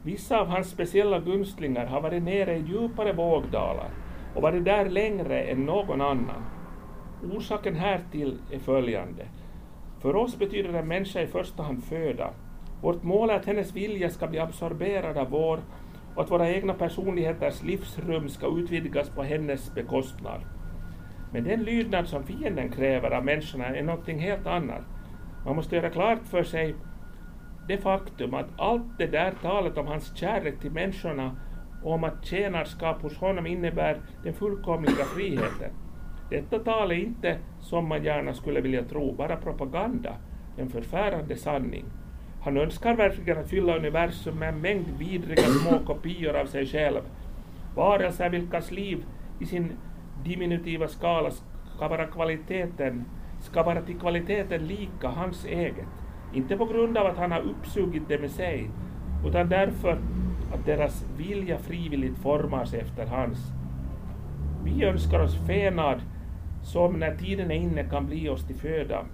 [0.02, 3.90] Vissa av hans speciella gunstlingar har varit nere i djupare vågdalar
[4.34, 6.44] och varit där längre än någon annan.
[7.36, 9.26] Orsaken härtill är följande.
[10.00, 12.30] För oss betyder en människa i första hand föda.
[12.82, 15.60] Vårt mål är att hennes vilja ska bli absorberad av vår
[16.14, 20.40] och att våra egna personligheters livsrum ska utvidgas på hennes bekostnad.
[21.32, 24.82] Men den lydnad som fienden kräver av människorna är någonting helt annat.
[25.44, 26.74] Man måste göra klart för sig
[27.68, 31.36] det faktum att allt det där talet om hans kärlek till människorna
[31.84, 35.70] om att tjänarskap hos honom innebär den fullkomliga friheten.
[36.30, 40.16] Detta tal är inte, som man gärna skulle vilja tro, bara propaganda,
[40.56, 41.84] en förfärande sanning.
[42.42, 47.00] Han önskar verkligen att fylla universum med en mängd vidriga små kopior av sig själv.
[47.74, 49.04] Varelser vilkas liv
[49.40, 49.72] i sin
[50.24, 51.30] diminutiva skala
[51.76, 53.04] ska vara, kvaliteten,
[53.40, 55.86] ska vara till kvaliteten lika hans eget.
[56.32, 58.70] Inte på grund av att han har uppsugit det med sig,
[59.26, 59.98] utan därför
[60.52, 63.38] att deras vilja frivilligt formas efter hans.
[64.64, 66.02] Vi önskar oss fänad
[66.62, 69.04] som när tiden är inne kan bli oss till föda.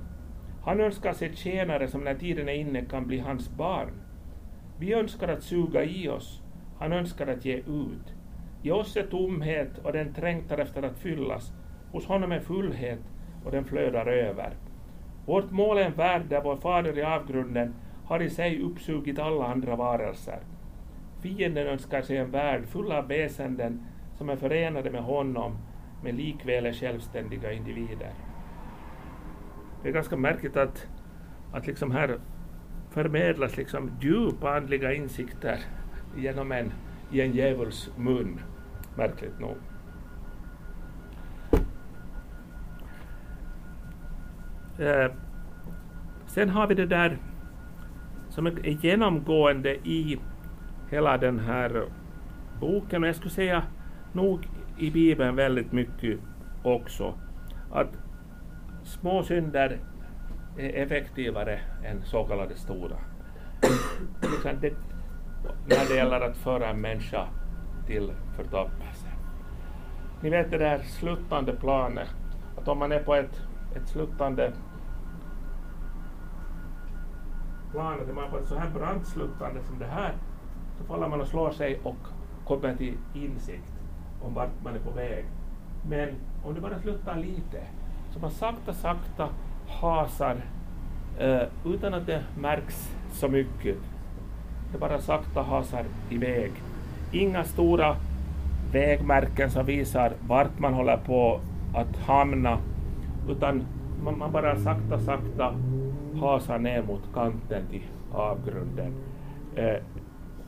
[0.63, 3.89] Han önskar sig tjänare som när tiden är inne kan bli hans barn.
[4.79, 6.43] Vi önskar att suga i oss,
[6.79, 8.15] han önskar att ge ut.
[8.63, 11.53] I oss är tomhet och den trängtar efter att fyllas,
[11.93, 13.01] hos honom är fullhet
[13.45, 14.53] och den flödar över.
[15.27, 17.75] Vårt mål är en värld där vår fader i avgrunden
[18.05, 20.39] har i sig uppsugit alla andra varelser.
[21.23, 23.87] Fienden önskar sig en värld full av väsenden
[24.19, 25.59] som är förenade med honom,
[26.03, 28.13] men likväl är självständiga individer.
[29.83, 30.87] Det är ganska märkligt att,
[31.53, 32.19] att liksom här
[32.91, 35.59] förmedlas liksom djupa andliga insikter
[36.17, 36.73] genom en,
[37.13, 38.41] i en djävuls mun,
[38.97, 39.57] märkligt nog.
[44.79, 45.13] Eh,
[46.27, 47.19] sen har vi det där
[48.29, 50.19] som är genomgående i
[50.91, 51.85] hela den här
[52.61, 53.63] boken, och jag skulle säga
[54.13, 56.19] nog i Bibeln väldigt mycket
[56.63, 57.15] också,
[57.73, 57.89] att
[58.83, 59.79] små synder
[60.57, 62.97] är effektivare än så kallade stora.
[64.61, 64.75] det,
[65.67, 67.27] när det gäller att föra en människa
[67.87, 69.07] till förtappelse.
[70.23, 72.09] Ni vet det där sluttande planet,
[72.57, 73.43] att om man är på ett,
[73.77, 74.53] ett sluttande
[77.73, 80.13] plan, att man är på ett så här brant sluttande som det här,
[80.81, 81.97] så faller man och slår sig och
[82.45, 83.73] kommer till insikt
[84.23, 85.25] om vart man är på väg.
[85.89, 86.09] Men
[86.45, 87.63] om du bara sluttar lite,
[88.11, 89.29] så man sakta, sakta
[89.69, 90.37] hasar
[91.19, 93.77] eh, utan att det märks så mycket.
[94.73, 96.53] Det bara sakta hasar iväg.
[97.13, 97.97] Inga stora
[98.73, 101.41] vägmärken som visar vart man håller på
[101.75, 102.59] att hamna,
[103.29, 103.63] utan
[104.05, 105.55] man, man bara sakta, sakta
[106.21, 108.95] hasar ner mot kanten till avgrunden.
[109.57, 109.77] Eh,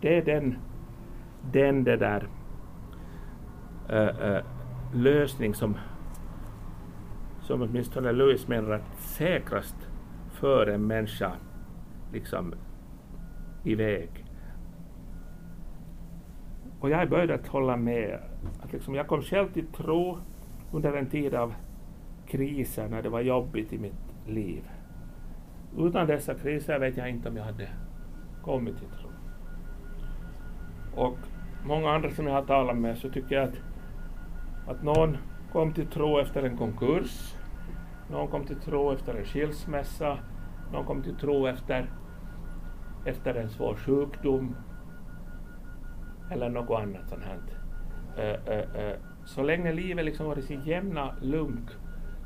[0.03, 0.57] det är den,
[1.53, 2.29] den det där
[3.91, 4.45] uh,
[4.95, 5.77] lösning som
[7.41, 9.77] som åtminstone Lewis menar att säkrast
[10.31, 11.33] för en människa
[12.13, 12.55] liksom
[13.65, 14.25] iväg.
[16.81, 18.21] Och jag är böjd att hålla med.
[18.63, 20.19] Att liksom jag kom själv till tro
[20.73, 21.55] under en tid av
[22.27, 24.63] kriser när det var jobbigt i mitt liv.
[25.79, 27.69] Utan dessa kriser vet jag inte om jag hade
[28.43, 29.02] kommit till tro.
[30.95, 31.19] Och
[31.65, 33.59] många andra som jag har talat med så tycker jag att,
[34.67, 35.17] att någon
[35.53, 37.35] kom till tro efter en konkurs,
[38.11, 40.19] någon kom till tro efter en skilsmässa,
[40.73, 41.91] någon kom till tro efter,
[43.05, 44.57] efter en svår sjukdom
[46.31, 47.39] eller något annat sånt här.
[48.19, 51.71] Uh, uh, uh, så länge livet liksom har i sin jämna lunk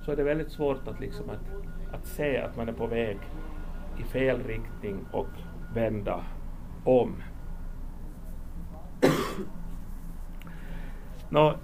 [0.01, 3.19] så är det väldigt svårt att, liksom att, att se att man är på väg
[3.99, 5.29] i fel riktning och
[5.75, 6.25] vända
[6.85, 7.17] om.
[11.29, 11.55] Nå,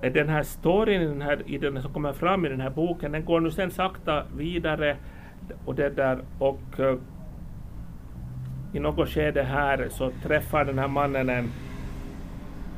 [0.00, 3.12] den här storyn i den här, i den som kommer fram i den här boken,
[3.12, 4.96] den går nu sen sakta vidare
[5.64, 6.94] och det där och uh,
[8.72, 11.50] i något skede här så träffar den här mannen en,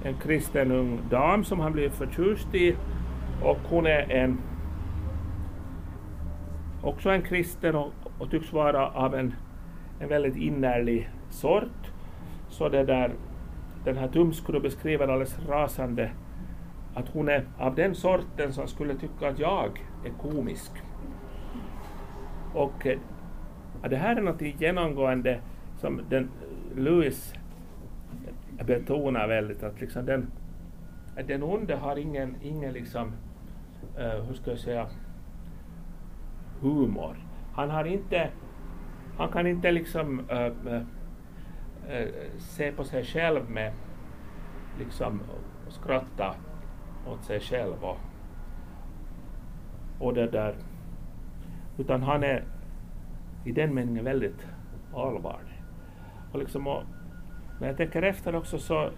[0.05, 2.77] en kristen ung dam som han blir förtjust i
[3.43, 4.39] och hon är en
[6.83, 9.35] också en kristen och, och tycks vara av en,
[10.01, 11.93] en väldigt innerlig sort.
[12.49, 13.13] Så det där,
[13.87, 16.11] den här Tumskru beskriver alldeles rasande
[16.95, 20.73] att hon är av den sorten som skulle tycka att jag är komisk.
[22.55, 22.99] Och eh,
[23.91, 25.41] det här är något genomgående
[25.77, 27.35] som den eh, Lewis
[28.65, 30.31] betonar väldigt, att liksom den,
[31.19, 33.13] att den onde har ingen, ingen liksom,
[33.99, 34.87] uh, hur ska jag säga,
[36.61, 37.17] humor.
[37.55, 38.29] Han har inte,
[39.19, 40.83] han kan inte liksom uh, uh,
[41.89, 42.09] Eh,
[42.39, 43.73] se på sig själv med
[44.79, 45.21] liksom
[45.69, 46.35] skratta
[47.07, 47.99] åt sig själv och,
[49.99, 50.55] och det där.
[51.79, 52.45] Utan han är
[53.45, 54.47] i den meningen väldigt
[54.95, 55.63] allvarlig.
[56.33, 56.83] Och liksom, och,
[57.61, 58.91] när jag tänker efter också så,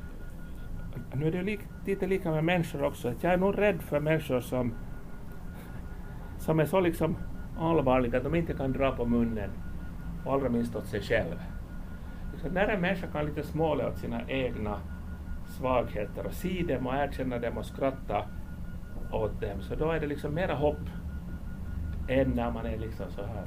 [1.14, 4.00] nu är det li, lite lika med människor också, att jag är nog rädd för
[4.00, 4.74] människor som,
[6.38, 7.16] som är så liksom
[7.58, 9.50] allvarliga att de inte kan dra på munnen,
[10.24, 11.57] och allra minst åt sig själv.
[12.42, 14.78] Så när en människa kan lite småle åt sina egna
[15.46, 18.24] svagheter och se dem och erkänna dem och skratta
[19.12, 20.88] åt dem, så då är det liksom mera hopp
[22.08, 23.46] än när man är liksom så här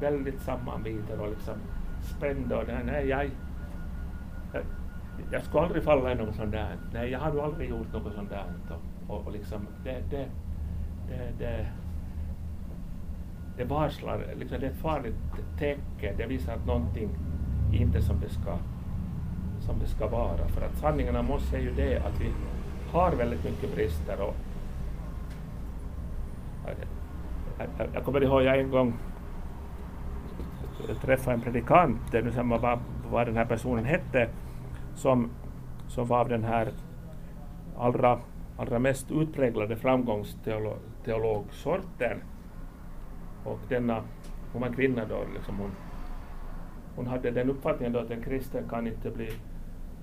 [0.00, 1.54] väldigt sammanbiten och liksom
[2.02, 3.30] spänd och nej, jag,
[4.52, 4.62] jag,
[5.32, 6.76] jag skulle aldrig falla i något sånt där.
[6.92, 8.44] Nej, jag har ju aldrig gjort något sånt där.
[8.70, 10.28] Och, och, och liksom det, det,
[11.08, 11.66] det, det,
[13.56, 15.16] det varslar, liksom det är ett farligt
[15.58, 16.16] tecken.
[16.16, 17.10] Det visar att någonting
[17.72, 18.58] inte som det ska
[19.60, 20.48] som det ska vara.
[20.48, 22.30] För att sanningen om oss är ju det att vi
[22.92, 24.20] har väldigt mycket brister.
[24.20, 24.34] Och
[27.78, 28.94] jag, jag kommer ihåg jag en gång
[31.00, 32.78] träffade en predikant, nu samma vad,
[33.10, 34.28] vad den här personen hette,
[34.94, 35.30] som,
[35.88, 36.72] som var av den här
[37.78, 38.18] allra,
[38.56, 42.22] allra mest utpräglade framgångsteologsorten.
[43.44, 44.02] Och denna,
[44.52, 45.70] hon var kvinna då, liksom hon,
[46.98, 49.30] hon hade den uppfattningen då att en kristen kan inte bli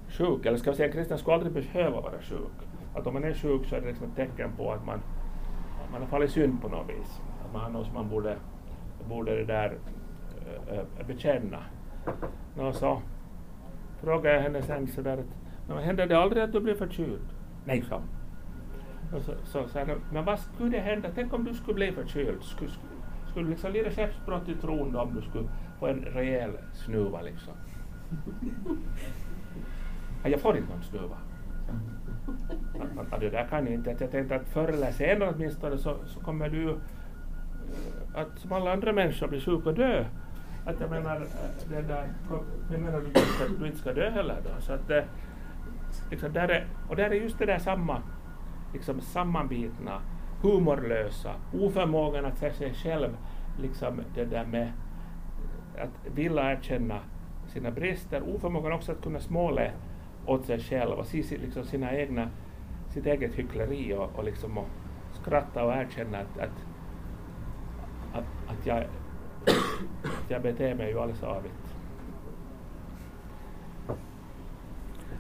[0.10, 2.58] sjuk, eller ska vi säga en kristen skulle aldrig behöva vara sjuk.
[2.94, 5.00] Att om man är sjuk så är det liksom ett tecken på att man,
[5.92, 7.22] man har fallit synd på något vis.
[7.46, 8.38] Att man har något som man borde,
[9.10, 9.78] borde det där
[10.72, 11.60] äh, bekänna.
[12.58, 13.02] Nå, så
[14.02, 15.36] frågade jag henne sen sådär att
[15.68, 17.28] men händer det aldrig att du blir förkyld?
[17.66, 17.96] Nej, så.
[19.16, 21.10] Och så, så sa här, men vad skulle hända?
[21.16, 22.44] Tänk om du skulle bli förkyld?
[22.44, 22.92] Skulle, skulle,
[23.32, 25.50] skulle liksom lida skeppsbrott i tron då om du skulle
[25.80, 27.54] på en rejäl snuva liksom?
[30.24, 31.18] jag får inte någon snuva.
[33.00, 33.96] Alltså, det där kan jag inte.
[34.00, 36.78] Jag tänkte att förr eller senare åtminstone så, så kommer du eh,
[38.14, 40.06] att som alla andra människor bli sjuk och dö.
[40.66, 42.08] Att jag menar, eh, det där,
[42.72, 44.62] jag menar du, att du inte ska dö heller då.
[44.62, 45.04] Så att, eh,
[46.12, 48.02] liksom där är, och där är just det där samma,
[48.74, 50.02] liksom sammanbitna,
[50.42, 53.10] humorlösa, oförmågan att se sig själv,
[53.62, 54.72] liksom det där med
[55.78, 57.00] att vilja erkänna
[57.48, 59.72] sina brister, oförmågan också att kunna småle
[60.26, 62.30] åt sig själv och se liksom sina egna,
[62.90, 64.68] sitt eget hyckleri och, och, liksom och
[65.14, 66.66] skratta och erkänna att, att,
[68.14, 68.84] att, att, jag,
[70.04, 71.76] att jag beter mig ju alldeles avigt.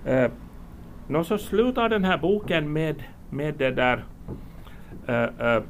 [0.07, 0.31] Uh,
[1.07, 4.05] Nå så slutar den här boken med, med det där
[5.09, 5.63] uh, uh,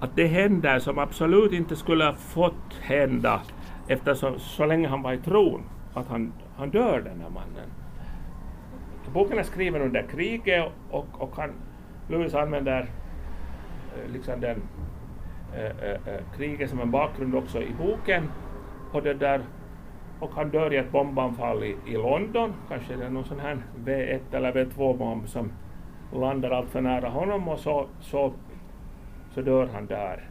[0.00, 3.40] att det händer som absolut inte skulle ha fått hända
[3.88, 5.62] eftersom så länge han var i tron,
[5.94, 7.70] att han, han dör den här mannen.
[9.12, 11.50] Boken är skriven under kriget och, och han,
[12.08, 14.62] Lewis använder eh, liksom den
[15.54, 18.30] äh, äh, kriget som en bakgrund också i boken.
[18.92, 19.40] Och, det där,
[20.20, 23.58] och han dör i ett bombanfall i, i London, kanske det är någon sån här
[23.84, 25.52] V1 eller V2-bomb som
[26.12, 28.32] landar allt för nära honom och så, så,
[29.34, 30.30] så dör han där.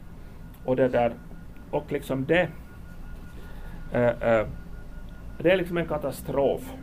[0.65, 1.13] Och det där,
[1.71, 2.49] och liksom det
[3.91, 4.47] äh, äh,
[5.37, 6.73] det är liksom en katastrof.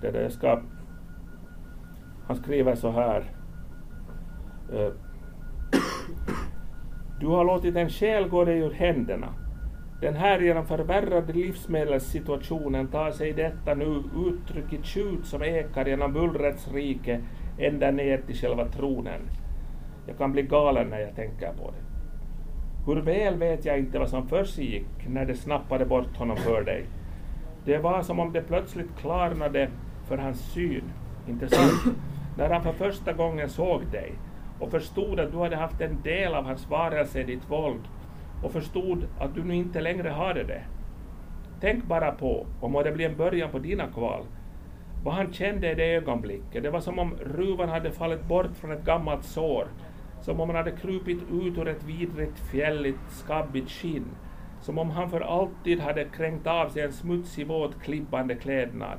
[0.00, 0.60] Det, det ska,
[2.26, 3.24] han skriver så här.
[4.72, 4.92] Äh,
[7.20, 9.34] du har låtit en själ gå dig ur händerna.
[10.00, 16.12] Den här genom förvärrade livsmedelssituationen tar sig detta nu uttryck i tjut som ekar genom
[16.12, 17.20] bullrets rike
[17.58, 19.20] ända ner till själva tronen.
[20.06, 21.86] Jag kan bli galen när jag tänker på det.
[22.86, 26.84] Hur väl vet jag inte vad som försiggick när det snappade bort honom för dig.
[27.64, 29.68] Det var som om det plötsligt klarnade
[30.08, 30.84] för hans syn,
[31.28, 31.96] inte sant?
[32.38, 34.12] När han för första gången såg dig
[34.60, 37.80] och förstod att du hade haft en del av hans varelse i ditt våld
[38.42, 40.62] och förstod att du nu inte längre hade det.
[41.60, 44.24] Tänk bara på, och må det bli en början på dina kval,
[45.04, 46.62] vad han kände i det ögonblicket.
[46.62, 49.66] Det var som om ruvan hade fallit bort från ett gammalt sår
[50.26, 54.06] som om han hade krupit ut ur ett vidrigt, fjälligt, skabbigt skinn,
[54.60, 58.98] som om han för alltid hade kränkt av sig en smutsig, våt, klibbande klädnad.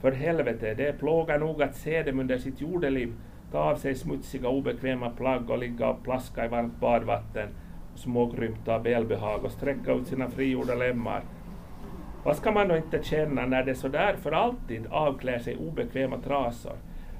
[0.00, 3.12] För helvete, det är plåga nog att se dem under sitt jordeliv
[3.52, 7.48] ta av sig smutsiga, obekväma plagg och ligga och plaska i varmt badvatten
[7.94, 11.22] smågrymta av välbehag och sträcka ut sina frigjorda lemmar.
[12.24, 16.76] Vad ska man då inte känna när det sådär för alltid avklär sig obekväma trasor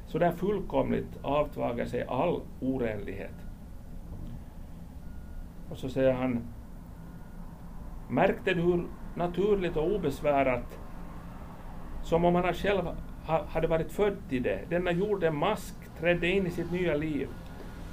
[0.08, 3.34] så där fullkomligt avtvagar sig all orenlighet.
[5.70, 6.40] Och så säger han,
[8.08, 8.84] märkte du hur
[9.14, 10.78] naturligt och obesvärat,
[12.02, 12.82] som om han själv
[13.26, 17.28] hade varit född i det, denna jorden mask trädde in i sitt nya liv,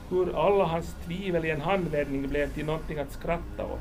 [0.10, 3.80] hur alla hans tvivel i en handvändning blev till någonting att skratta åt.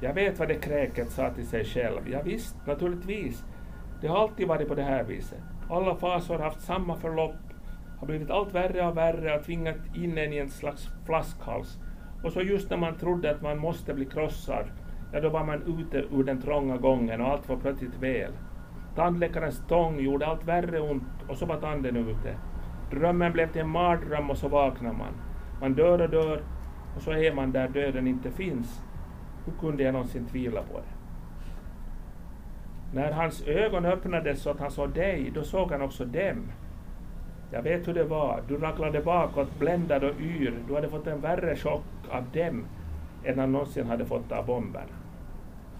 [0.00, 2.08] Jag vet vad det kräket sa till sig själv.
[2.10, 3.44] Ja, visst, naturligtvis.
[4.00, 5.42] Det har alltid varit på det här viset.
[5.70, 7.36] Alla fasor har haft samma förlopp,
[7.98, 11.78] har blivit allt värre och värre och tvingat in en i en slags flaskhals.
[12.24, 14.64] Och så just när man trodde att man måste bli krossad,
[15.12, 18.32] ja då var man ute ur den trånga gången och allt var plötsligt väl.
[18.96, 22.36] Tandläkarens tång gjorde allt värre ont och så var tanden ute.
[22.90, 25.12] Drömmen blev till en mardröm och så vaknar man.
[25.60, 26.42] Man dör och dör
[26.96, 28.82] och så är man där döden inte finns.
[29.44, 30.99] Hur kunde jag någonsin tvivla på det?
[32.92, 36.52] När hans ögon öppnades så att han såg dig, då såg han också dem.
[37.50, 38.42] Jag vet hur det var.
[38.48, 40.54] Du raglade bakåt, bländad och yr.
[40.68, 42.66] Du hade fått en värre chock av dem
[43.24, 44.92] än han någonsin hade fått av bomberna.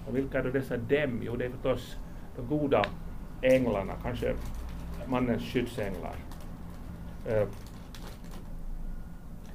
[0.07, 1.20] Och vilka är då dessa dem?
[1.23, 1.97] Jo, det är förstås
[2.37, 2.85] de goda
[3.43, 4.35] änglarna, kanske
[5.07, 6.15] mannens skyddsänglar.
[7.28, 7.49] Eh.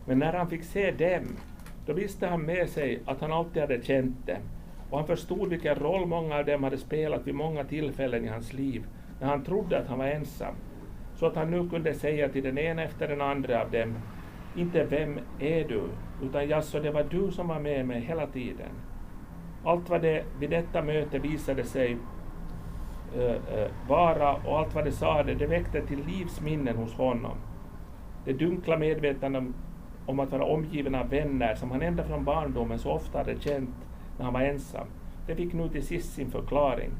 [0.06, 1.38] Men när han fick se dem,
[1.86, 4.42] då visste han med sig att han alltid hade känt dem
[4.90, 8.54] och han förstod vilken roll många av dem hade spelat vid många tillfällen i hans
[8.54, 8.86] liv,
[9.20, 10.56] när han trodde att han var ensam,
[11.16, 13.94] så att han nu kunde säga till den ena efter den andra av dem,
[14.56, 15.82] inte vem är du,
[16.24, 18.70] utan jaså, det var du som var med mig hela tiden.
[19.66, 21.98] Allt vad det vid detta möte visade sig
[23.16, 27.38] eh, eh, vara och allt vad det sade, det väckte till livsminnen hos honom.
[28.26, 29.44] Det dunkla medvetandet
[30.06, 33.76] om att vara omgiven av vänner som han ända från barndomen så ofta hade känt
[34.18, 34.88] när han var ensam.
[35.28, 36.92] Det fick nu till sist sin förklaring.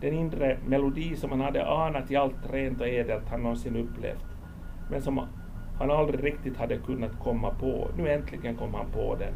[0.00, 4.24] Den inre melodi som han hade anat i allt rent och ädelt han någonsin upplevt,
[4.90, 5.26] men som
[5.78, 7.88] han aldrig riktigt hade kunnat komma på.
[7.96, 9.34] Nu äntligen kom han på den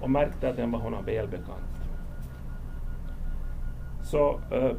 [0.00, 1.72] och märkte att den var honom välbekant.
[4.02, 4.76] Så, eh,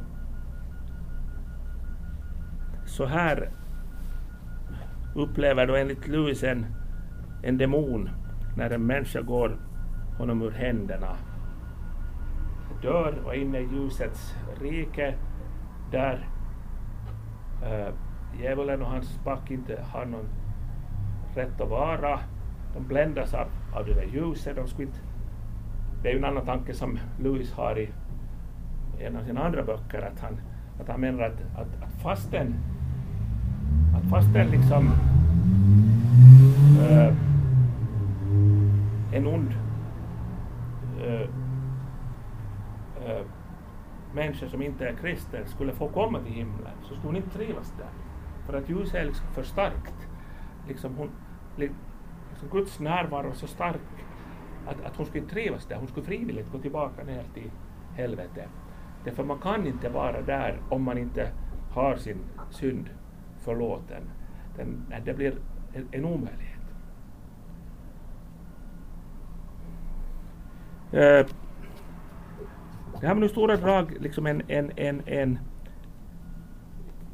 [2.85, 3.49] så här
[5.15, 6.65] upplever då enligt Lewis en,
[7.43, 8.09] en demon
[8.57, 9.57] när en människa går
[10.17, 11.17] honom ur händerna.
[12.83, 15.15] Dör och inne i ljusets rike
[15.91, 16.27] där
[17.63, 17.93] äh,
[18.41, 20.27] djävulen och hans pack inte har någon
[21.35, 22.19] rätt att vara.
[22.73, 24.55] De bländas av, av det där ljuset.
[24.55, 24.99] De skulle inte,
[26.01, 27.89] det är ju en annan tanke som Lewis har i
[28.99, 30.37] en av sina andra böcker, att han,
[30.81, 32.55] att han menar att, att, att fastän,
[33.95, 34.91] att fastän liksom
[36.89, 37.13] äh,
[39.11, 39.51] en ond
[41.05, 41.29] äh,
[43.05, 43.25] äh,
[44.23, 47.73] människa som inte är kristen skulle få komma till himlen så skulle hon inte trivas
[47.77, 47.89] där.
[48.45, 50.07] För att ljuset är liksom för starkt.
[50.67, 51.09] Liksom hon,
[51.55, 53.81] liksom Guds närvaro är så stark
[54.67, 55.75] att, att hon skulle trivas där.
[55.75, 57.51] Hon skulle frivilligt gå tillbaka ner till
[57.95, 58.49] helvetet.
[59.03, 61.31] Därför man kan inte vara där om man inte
[61.71, 62.17] har sin
[62.49, 62.89] synd
[63.39, 64.03] förlåten.
[64.55, 65.37] Den, det blir
[65.73, 66.59] en, en omöjlighet.
[70.93, 71.35] Uh,
[73.03, 75.39] det här var nu stora drag liksom en, en, en, en,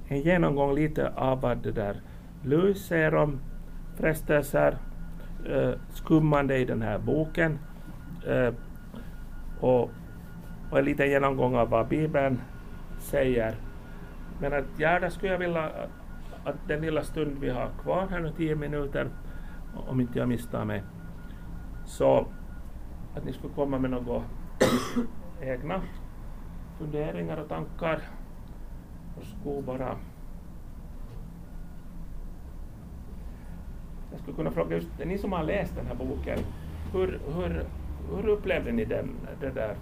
[0.07, 2.01] en genomgång lite av vad det där
[2.43, 3.39] Lewis säger om
[3.97, 4.77] frestelser,
[5.49, 7.59] eh, skummande i den här boken
[8.27, 8.53] eh,
[9.59, 9.89] och
[10.71, 12.41] och en liten genomgång av vad Bibeln
[12.99, 13.55] säger.
[14.41, 15.71] Men att gärna skulle jag vilja
[16.43, 19.07] att, den lilla stund vi har kvar här nu, tio minuter,
[19.87, 20.83] om inte jag misstar mig,
[21.85, 22.27] så
[23.15, 24.23] att ni skulle komma med något
[25.41, 25.81] egna
[26.77, 28.01] funderingar och tankar.
[29.17, 29.97] Varsågod bara.
[34.11, 36.39] Jag skulle kunna fråga just ni som har läst den här boken,
[36.93, 37.65] hur, hur,
[38.09, 39.75] hur upplevde ni den, det där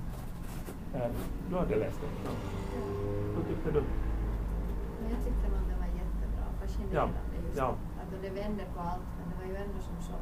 [1.49, 2.09] du hade läst den?
[2.25, 2.31] Ja.
[3.35, 3.83] Vad tyckte du?
[5.09, 7.75] Jag tyckte nog det var jättebra, fascinerande Ja, just ja.
[8.01, 10.13] att det vände på allt men det var ju ändå som så,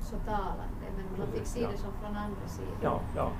[0.00, 2.78] så talande men man fick se det som från andra sidan.
[2.82, 3.32] Ja, ja.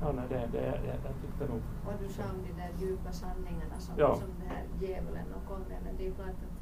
[0.00, 1.60] Ja, nej, det, det, jag, jag tyckte nog...
[1.86, 4.16] Och du sa om de där djupa sanningarna som, Ja.
[4.16, 6.56] som det här djävulen och men det är ju klart att,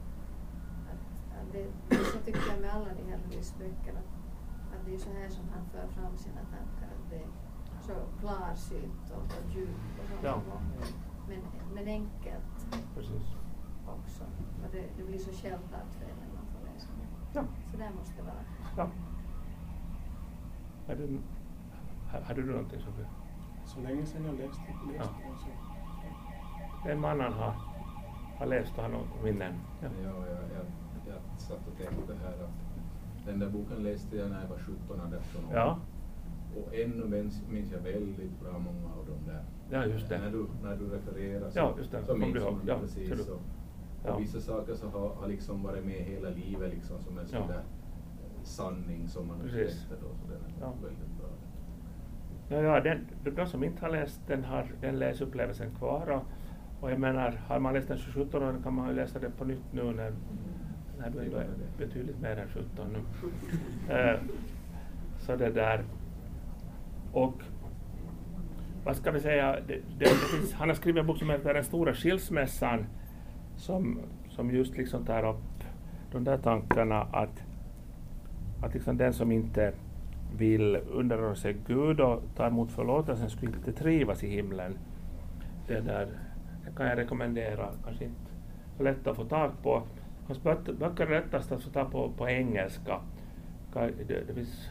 [0.91, 1.03] att,
[1.39, 4.11] att det, det så tycker jag med alla de här Lewis-böcker att,
[4.75, 7.29] att det är så här som han för fram sina tankar att det är
[7.83, 10.21] så klarsynt och, och djupt och sånt.
[10.25, 10.41] Ja.
[11.29, 11.41] Men,
[11.75, 13.27] men enkelt Precis.
[13.87, 14.23] också.
[14.65, 17.09] Och det, det blir så självklart för en när man får läsa det.
[17.39, 17.45] Ja.
[17.71, 18.45] Så där måste det vara.
[18.77, 18.89] ja.
[20.87, 21.21] Hade, du-
[22.13, 23.07] ha- hade du någonting Sofie?
[23.67, 24.63] Så länge sedan jag läste,
[24.93, 25.29] läste Ja.
[25.29, 26.89] den så.
[26.89, 27.55] En annan har,
[28.39, 29.53] har läst och har något minnen.
[29.83, 29.89] Ja.
[30.05, 30.65] Ja, jag, jag,
[31.07, 35.01] jag satt och tänkte här att den där boken läste jag när jag var 17
[35.01, 35.55] eller 18 år.
[35.55, 35.79] Ja,
[36.57, 39.45] Och ännu minns, minns jag väldigt bra många av dem där.
[39.71, 40.31] ja just När det.
[40.31, 42.05] du, när du refererar så, Ja, just det.
[42.05, 43.29] så minns man Ja, precis.
[43.29, 43.41] Och,
[44.05, 44.13] Ja.
[44.13, 47.39] och vissa saker så har, har liksom varit med hela livet liksom som en sån
[47.41, 47.47] Ja.
[47.47, 47.63] där
[48.43, 50.09] sanning som man upptäckte då.
[50.23, 50.73] Så den är Ja.
[50.83, 51.26] väldigt bra.
[52.49, 56.11] Ja, ja den, de som inte har läst den har den läsupplevelsen kvar.
[56.11, 56.23] Och,
[56.81, 59.45] och jag menar, har man läst den 17 år kan man ju läsa den på
[59.45, 60.13] nytt nu när,
[60.99, 61.49] när du är
[61.79, 62.99] betydligt mer än 17 nu.
[63.95, 64.21] Eh,
[65.19, 65.85] så det där.
[67.13, 67.43] Och
[68.85, 71.65] vad ska vi säga, det, det finns, han har skrivit en bok som heter Den
[71.65, 72.87] stora skilsmässan
[73.57, 75.65] som, som just liksom tar upp
[76.13, 77.43] de där tankarna att,
[78.63, 79.73] att liksom den som inte
[80.37, 84.79] vill underordna sig Gud och ta emot förlåtelsen skulle inte trivas i himlen.
[85.67, 86.09] Det där
[86.65, 88.31] det kan jag rekommendera, kanske inte
[88.77, 89.83] så lätt att få tag på.
[90.27, 93.01] Hans böcker är lättast att få tag på på engelska.
[93.73, 94.69] Det, det finns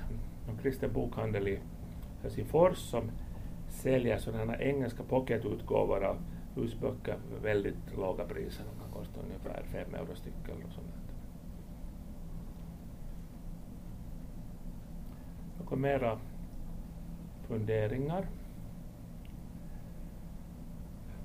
[0.50, 1.60] en kristen bokhandel i
[2.22, 3.12] Helsingfors som
[3.70, 6.18] säljer sådana här engelska pocketutgåvor av
[6.56, 8.64] husböcker för väldigt låga priser.
[8.74, 11.05] De kan kosta ungefär fem euro styck eller sådär.
[15.66, 16.20] Några mera
[17.48, 18.28] funderingar?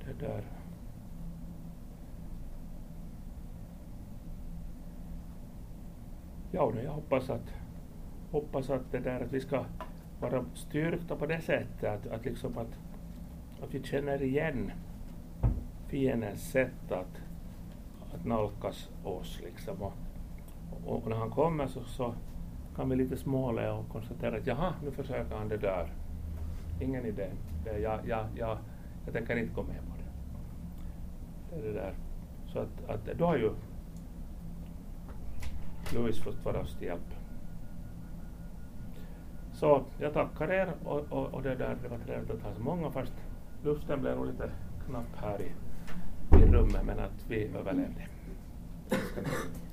[0.06, 0.44] Det där.
[6.52, 7.54] Ja, jag hoppas att,
[8.30, 9.64] hoppas att det där att vi ska
[10.20, 12.78] vara styrkta på det sättet att, att, liksom att,
[13.62, 14.72] att vi känner igen
[15.88, 17.22] fiendens sätt att,
[18.14, 19.92] att nalkas oss liksom och,
[20.86, 22.14] och när han kommer så, så
[22.80, 25.92] kan vi lite småle och konstatera att jaha, nu försöker han det där.
[26.80, 27.30] Ingen idé.
[27.64, 28.58] Det, jag, jag, jag,
[29.04, 30.06] jag tänker inte gå med på det.
[31.56, 31.94] Det är det där.
[32.46, 33.50] Så att, att då har ju
[35.94, 37.14] Louis fått vara oss till hjälp.
[39.52, 42.62] Så jag tackar er och, och, och det där, det var trevligt att ha så
[42.62, 43.14] många fast
[43.62, 44.50] luften blev nog lite
[44.86, 45.52] knapp här i,
[46.36, 48.06] i rummet men att vi överlevde.